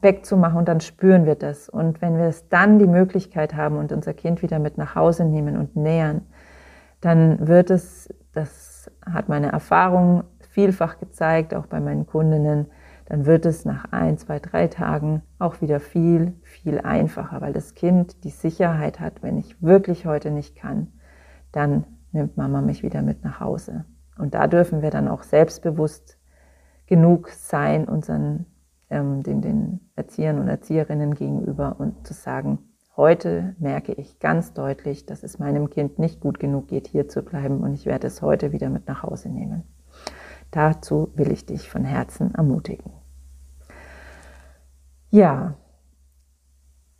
wegzumachen 0.00 0.58
und 0.58 0.68
dann 0.68 0.80
spüren 0.80 1.26
wir 1.26 1.34
das. 1.34 1.68
Und 1.68 2.00
wenn 2.00 2.16
wir 2.16 2.26
es 2.26 2.48
dann 2.48 2.78
die 2.78 2.86
Möglichkeit 2.86 3.54
haben 3.54 3.76
und 3.76 3.92
unser 3.92 4.14
Kind 4.14 4.42
wieder 4.42 4.58
mit 4.58 4.78
nach 4.78 4.94
Hause 4.94 5.24
nehmen 5.24 5.56
und 5.56 5.76
nähern, 5.76 6.22
dann 7.00 7.46
wird 7.46 7.70
es, 7.70 8.08
das 8.32 8.90
hat 9.04 9.28
meine 9.28 9.50
Erfahrung 9.50 10.24
vielfach 10.50 10.98
gezeigt, 10.98 11.54
auch 11.54 11.66
bei 11.66 11.80
meinen 11.80 12.06
Kundinnen, 12.06 12.66
dann 13.08 13.24
wird 13.24 13.46
es 13.46 13.64
nach 13.64 13.86
ein, 13.90 14.18
zwei, 14.18 14.38
drei 14.38 14.68
Tagen 14.68 15.22
auch 15.38 15.62
wieder 15.62 15.80
viel, 15.80 16.34
viel 16.42 16.78
einfacher, 16.78 17.40
weil 17.40 17.54
das 17.54 17.74
Kind 17.74 18.22
die 18.22 18.30
Sicherheit 18.30 19.00
hat, 19.00 19.22
wenn 19.22 19.38
ich 19.38 19.62
wirklich 19.62 20.04
heute 20.04 20.30
nicht 20.30 20.56
kann, 20.56 20.88
dann 21.50 21.84
nimmt 22.12 22.36
Mama 22.36 22.60
mich 22.60 22.82
wieder 22.82 23.00
mit 23.00 23.24
nach 23.24 23.40
Hause. 23.40 23.86
Und 24.18 24.34
da 24.34 24.46
dürfen 24.46 24.82
wir 24.82 24.90
dann 24.90 25.08
auch 25.08 25.22
selbstbewusst 25.22 26.18
genug 26.84 27.30
sein, 27.30 27.88
unseren, 27.88 28.44
ähm, 28.90 29.22
den, 29.22 29.40
den 29.40 29.80
Erziehern 29.96 30.38
und 30.38 30.48
Erzieherinnen 30.48 31.14
gegenüber 31.14 31.76
und 31.78 32.06
zu 32.06 32.12
sagen, 32.12 32.58
heute 32.94 33.56
merke 33.58 33.92
ich 33.92 34.18
ganz 34.18 34.52
deutlich, 34.52 35.06
dass 35.06 35.22
es 35.22 35.38
meinem 35.38 35.70
Kind 35.70 35.98
nicht 35.98 36.20
gut 36.20 36.38
genug 36.38 36.68
geht, 36.68 36.86
hier 36.86 37.08
zu 37.08 37.22
bleiben 37.22 37.60
und 37.60 37.72
ich 37.72 37.86
werde 37.86 38.06
es 38.06 38.20
heute 38.20 38.52
wieder 38.52 38.68
mit 38.68 38.86
nach 38.86 39.02
Hause 39.02 39.30
nehmen. 39.30 39.62
Dazu 40.50 41.10
will 41.14 41.32
ich 41.32 41.46
dich 41.46 41.70
von 41.70 41.84
Herzen 41.86 42.34
ermutigen. 42.34 42.97
Ja, 45.10 45.54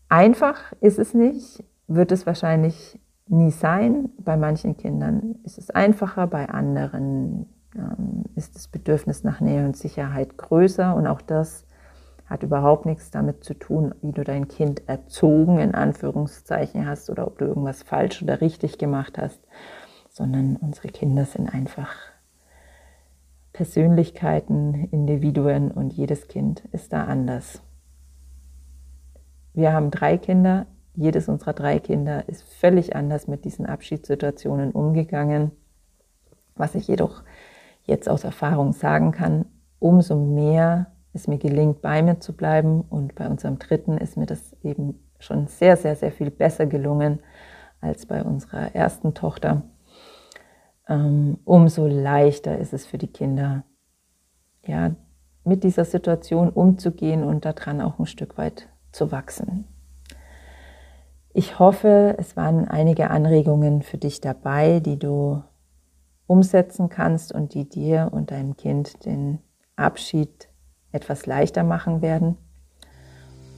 einfach 0.09 0.73
ist 0.81 0.99
es 0.99 1.15
nicht, 1.15 1.63
wird 1.87 2.13
es 2.13 2.27
wahrscheinlich 2.27 2.99
nie 3.27 3.51
sein. 3.51 4.11
Bei 4.19 4.37
manchen 4.37 4.77
Kindern 4.77 5.37
ist 5.45 5.59
es 5.59 5.71
einfacher, 5.71 6.27
bei 6.27 6.49
anderen 6.49 7.47
ähm, 7.77 8.25
ist 8.35 8.55
das 8.55 8.69
Bedürfnis 8.69 9.25
nach 9.25 9.41
Nähe 9.41 9.65
und 9.65 9.77
Sicherheit 9.77 10.39
größer 10.39 10.95
und 10.95 11.07
auch 11.07 11.21
das 11.21 11.67
hat 12.27 12.43
überhaupt 12.43 12.85
nichts 12.85 13.11
damit 13.11 13.43
zu 13.43 13.55
tun, 13.55 13.95
wie 14.03 14.13
du 14.13 14.23
dein 14.23 14.49
Kind 14.49 14.87
erzogen 14.87 15.59
in 15.59 15.75
Anführungszeichen 15.75 16.87
hast 16.87 17.09
oder 17.09 17.27
ob 17.27 17.39
du 17.39 17.47
irgendwas 17.47 17.83
falsch 17.83 18.23
oder 18.23 18.41
richtig 18.41 18.79
gemacht 18.79 19.19
hast, 19.19 19.41
sondern 20.11 20.57
unsere 20.57 20.89
Kinder 20.89 21.25
sind 21.25 21.53
einfach 21.53 21.95
Persönlichkeiten, 23.55 24.89
Individuen 24.91 25.71
und 25.71 25.93
jedes 25.93 26.29
Kind 26.29 26.63
ist 26.73 26.93
da 26.93 27.05
anders. 27.05 27.63
Wir 29.59 29.73
haben 29.73 29.91
drei 29.91 30.19
Kinder, 30.19 30.67
jedes 30.95 31.29
unserer 31.29 31.53
drei 31.53 31.81
Kinder 31.81 32.29
ist 32.29 32.45
völlig 32.45 32.95
anders 32.95 33.27
mit 33.27 33.45
diesen 33.45 33.67
Abschiedssituationen 33.67 34.71
umgegangen. 34.71 35.51
Was 36.55 36.77
ich 36.77 36.87
jedoch 36.87 37.25
jetzt 37.83 38.09
aus 38.09 38.23
Erfahrung 38.23 38.73
sagen 38.73 39.11
kann, 39.11 39.47
umso 39.81 40.15
mehr 40.15 40.93
es 41.13 41.27
mir 41.27 41.39
gelingt, 41.39 41.83
bei 41.83 42.03
mir 42.03 42.21
zu 42.21 42.37
bleiben 42.37 42.83
und 42.83 43.17
bei 43.17 43.29
unserem 43.29 43.59
dritten 43.59 43.99
ist 43.99 44.17
mir 44.17 44.27
das 44.27 44.55
eben 44.63 45.01
schon 45.19 45.49
sehr, 45.49 45.77
sehr, 45.77 45.97
sehr 45.97 46.13
viel 46.13 46.31
besser 46.31 46.67
gelungen 46.67 47.19
als 47.81 48.07
bei 48.07 48.23
unserer 48.23 48.77
ersten 48.77 49.13
Tochter. 49.13 49.63
Ähm, 50.89 51.39
umso 51.45 51.89
leichter 51.89 52.59
ist 52.59 52.73
es 52.73 52.87
für 52.87 52.99
die 52.99 53.13
Kinder, 53.13 53.65
ja, 54.65 54.93
mit 55.43 55.65
dieser 55.65 55.85
Situation 55.85 56.49
umzugehen 56.49 57.25
und 57.25 57.45
daran 57.45 57.81
auch 57.81 57.99
ein 57.99 58.07
Stück 58.07 58.39
weit 58.39 58.69
zu 58.93 59.13
wachsen. 59.13 59.67
Ich 61.33 61.59
hoffe, 61.59 62.17
es 62.19 62.37
waren 62.37 62.67
einige 62.67 63.11
Anregungen 63.11 63.83
für 63.83 63.99
dich 63.99 64.21
dabei, 64.21 64.81
die 64.81 64.99
du 64.99 65.43
umsetzen 66.27 66.89
kannst 66.89 67.33
und 67.33 67.55
die 67.55 67.69
dir 67.69 68.09
und 68.13 68.31
deinem 68.31 68.57
Kind 68.57 69.05
den 69.05 69.39
Abschied 69.77 70.49
etwas 70.93 71.27
leichter 71.27 71.63
machen 71.63 72.03
werden. 72.03 72.37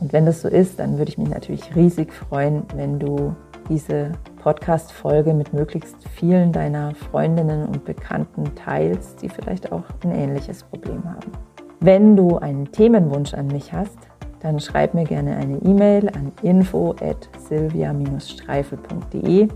Und 0.01 0.13
wenn 0.13 0.27
das 0.27 0.43
so 0.43 0.49
ist, 0.49 0.79
dann 0.79 0.99
würde 0.99 1.11
ich 1.11 1.19
mich 1.19 1.29
natürlich 1.29 1.75
riesig 1.77 2.13
freuen, 2.13 2.65
wenn 2.75 2.99
du 2.99 3.35
diese 3.69 4.13
Podcast-Folge 4.43 5.33
mit 5.33 5.53
möglichst 5.53 6.09
vielen 6.09 6.53
deiner 6.53 6.95
Freundinnen 6.95 7.69
und 7.69 7.85
Bekannten 7.85 8.55
teilst, 8.57 9.23
die 9.23 9.29
vielleicht 9.29 9.71
auch 9.71 9.85
ein 10.03 10.11
ähnliches 10.11 10.65
Problem 10.65 11.05
haben. 11.05 11.33
Wenn 11.81 12.17
du 12.17 12.39
einen 12.39 12.73
Themenwunsch 12.73 13.35
an 13.35 13.47
mich 13.47 13.73
hast, 13.73 13.99
dann 14.41 14.59
schreib 14.59 14.95
mir 14.95 15.05
gerne 15.05 15.37
eine 15.37 15.59
E-Mail 15.59 16.09
an 16.09 16.33
info 16.43 16.97
at 17.01 17.29
silvia-streifel.de. 17.49 19.49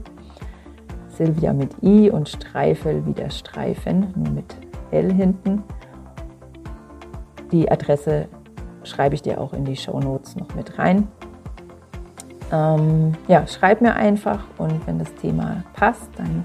Silvia 1.08 1.52
mit 1.52 1.70
I 1.82 2.10
und 2.10 2.28
Streifel 2.28 3.04
wie 3.06 3.12
der 3.12 3.30
Streifen, 3.30 4.12
nur 4.14 4.30
mit 4.30 4.56
L 4.90 5.12
hinten. 5.12 5.62
Die 7.52 7.70
Adresse 7.70 8.26
schreibe 8.82 9.14
ich 9.14 9.22
dir 9.22 9.40
auch 9.40 9.52
in 9.52 9.64
die 9.64 9.76
Show 9.76 10.00
Notes 10.00 10.36
noch 10.36 10.54
mit 10.54 10.78
rein. 10.78 11.08
Ähm, 12.52 13.12
ja, 13.28 13.46
schreib 13.46 13.80
mir 13.80 13.94
einfach 13.94 14.44
und 14.58 14.86
wenn 14.86 14.98
das 14.98 15.14
Thema 15.14 15.64
passt, 15.72 16.10
dann 16.16 16.44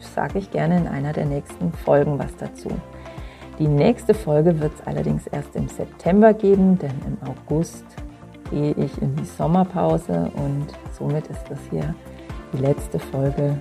sage 0.00 0.38
ich 0.38 0.50
gerne 0.50 0.78
in 0.78 0.86
einer 0.86 1.12
der 1.12 1.26
nächsten 1.26 1.72
Folgen 1.72 2.18
was 2.18 2.34
dazu. 2.36 2.70
Die 3.58 3.68
nächste 3.68 4.14
Folge 4.14 4.58
wird 4.60 4.72
es 4.74 4.86
allerdings 4.86 5.28
erst 5.28 5.54
im 5.54 5.68
September 5.68 6.34
geben, 6.34 6.76
denn 6.76 6.90
im 7.06 7.16
August 7.28 7.84
gehe 8.50 8.72
ich 8.72 9.00
in 9.00 9.14
die 9.14 9.24
Sommerpause 9.24 10.30
und 10.34 10.66
somit 10.98 11.28
ist 11.28 11.44
das 11.48 11.58
hier 11.70 11.94
die 12.52 12.58
letzte 12.58 12.98
Folge 12.98 13.56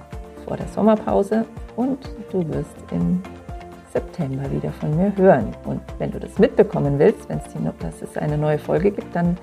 vor 0.45 0.58
der 0.58 0.67
Sommerpause 0.67 1.45
und 1.75 1.99
du 2.32 2.39
wirst 2.49 2.75
im 2.91 3.21
September 3.91 4.51
wieder 4.51 4.71
von 4.71 4.97
mir 4.97 5.15
hören. 5.15 5.56
Und 5.65 5.82
wenn 5.99 6.12
du 6.12 6.19
das 6.19 6.39
mitbekommen 6.39 6.97
willst, 6.97 7.29
wenn 7.29 7.38
es 7.38 7.45
dass 7.79 8.01
es 8.01 8.17
eine 8.17 8.38
neue 8.38 8.58
Folge 8.58 8.89
gibt, 8.89 9.15
dann 9.15 9.38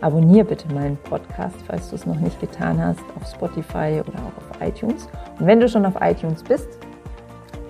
abonniere 0.00 0.44
bitte 0.44 0.72
meinen 0.72 0.96
Podcast, 0.98 1.56
falls 1.66 1.90
du 1.90 1.96
es 1.96 2.06
noch 2.06 2.20
nicht 2.20 2.40
getan 2.40 2.80
hast, 2.80 3.02
auf 3.16 3.28
Spotify 3.28 4.00
oder 4.06 4.18
auch 4.20 4.50
auf 4.50 4.60
iTunes. 4.60 5.08
Und 5.40 5.46
wenn 5.46 5.58
du 5.58 5.68
schon 5.68 5.84
auf 5.84 5.94
iTunes 6.00 6.44
bist 6.44 6.68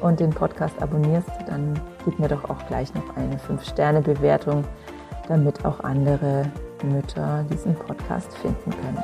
und 0.02 0.20
den 0.20 0.30
Podcast 0.30 0.80
abonnierst, 0.82 1.30
dann 1.46 1.80
gib 2.06 2.18
mir 2.18 2.28
doch 2.28 2.48
auch 2.48 2.66
gleich 2.68 2.94
noch 2.94 3.16
eine 3.16 3.36
5-Sterne-Bewertung, 3.36 4.64
damit 5.28 5.62
auch 5.66 5.80
andere 5.80 6.44
Mütter 6.82 7.44
diesen 7.50 7.74
Podcast 7.74 8.32
finden 8.38 8.70
können. 8.70 9.02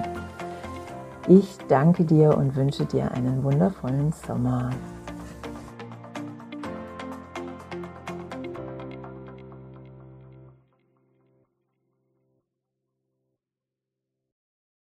Ich 1.29 1.59
danke 1.69 2.05
dir 2.05 2.37
und 2.37 2.57
wünsche 2.57 2.87
dir 2.87 3.11
einen 3.13 3.43
wundervollen 3.43 4.13
Sommer. 4.27 4.71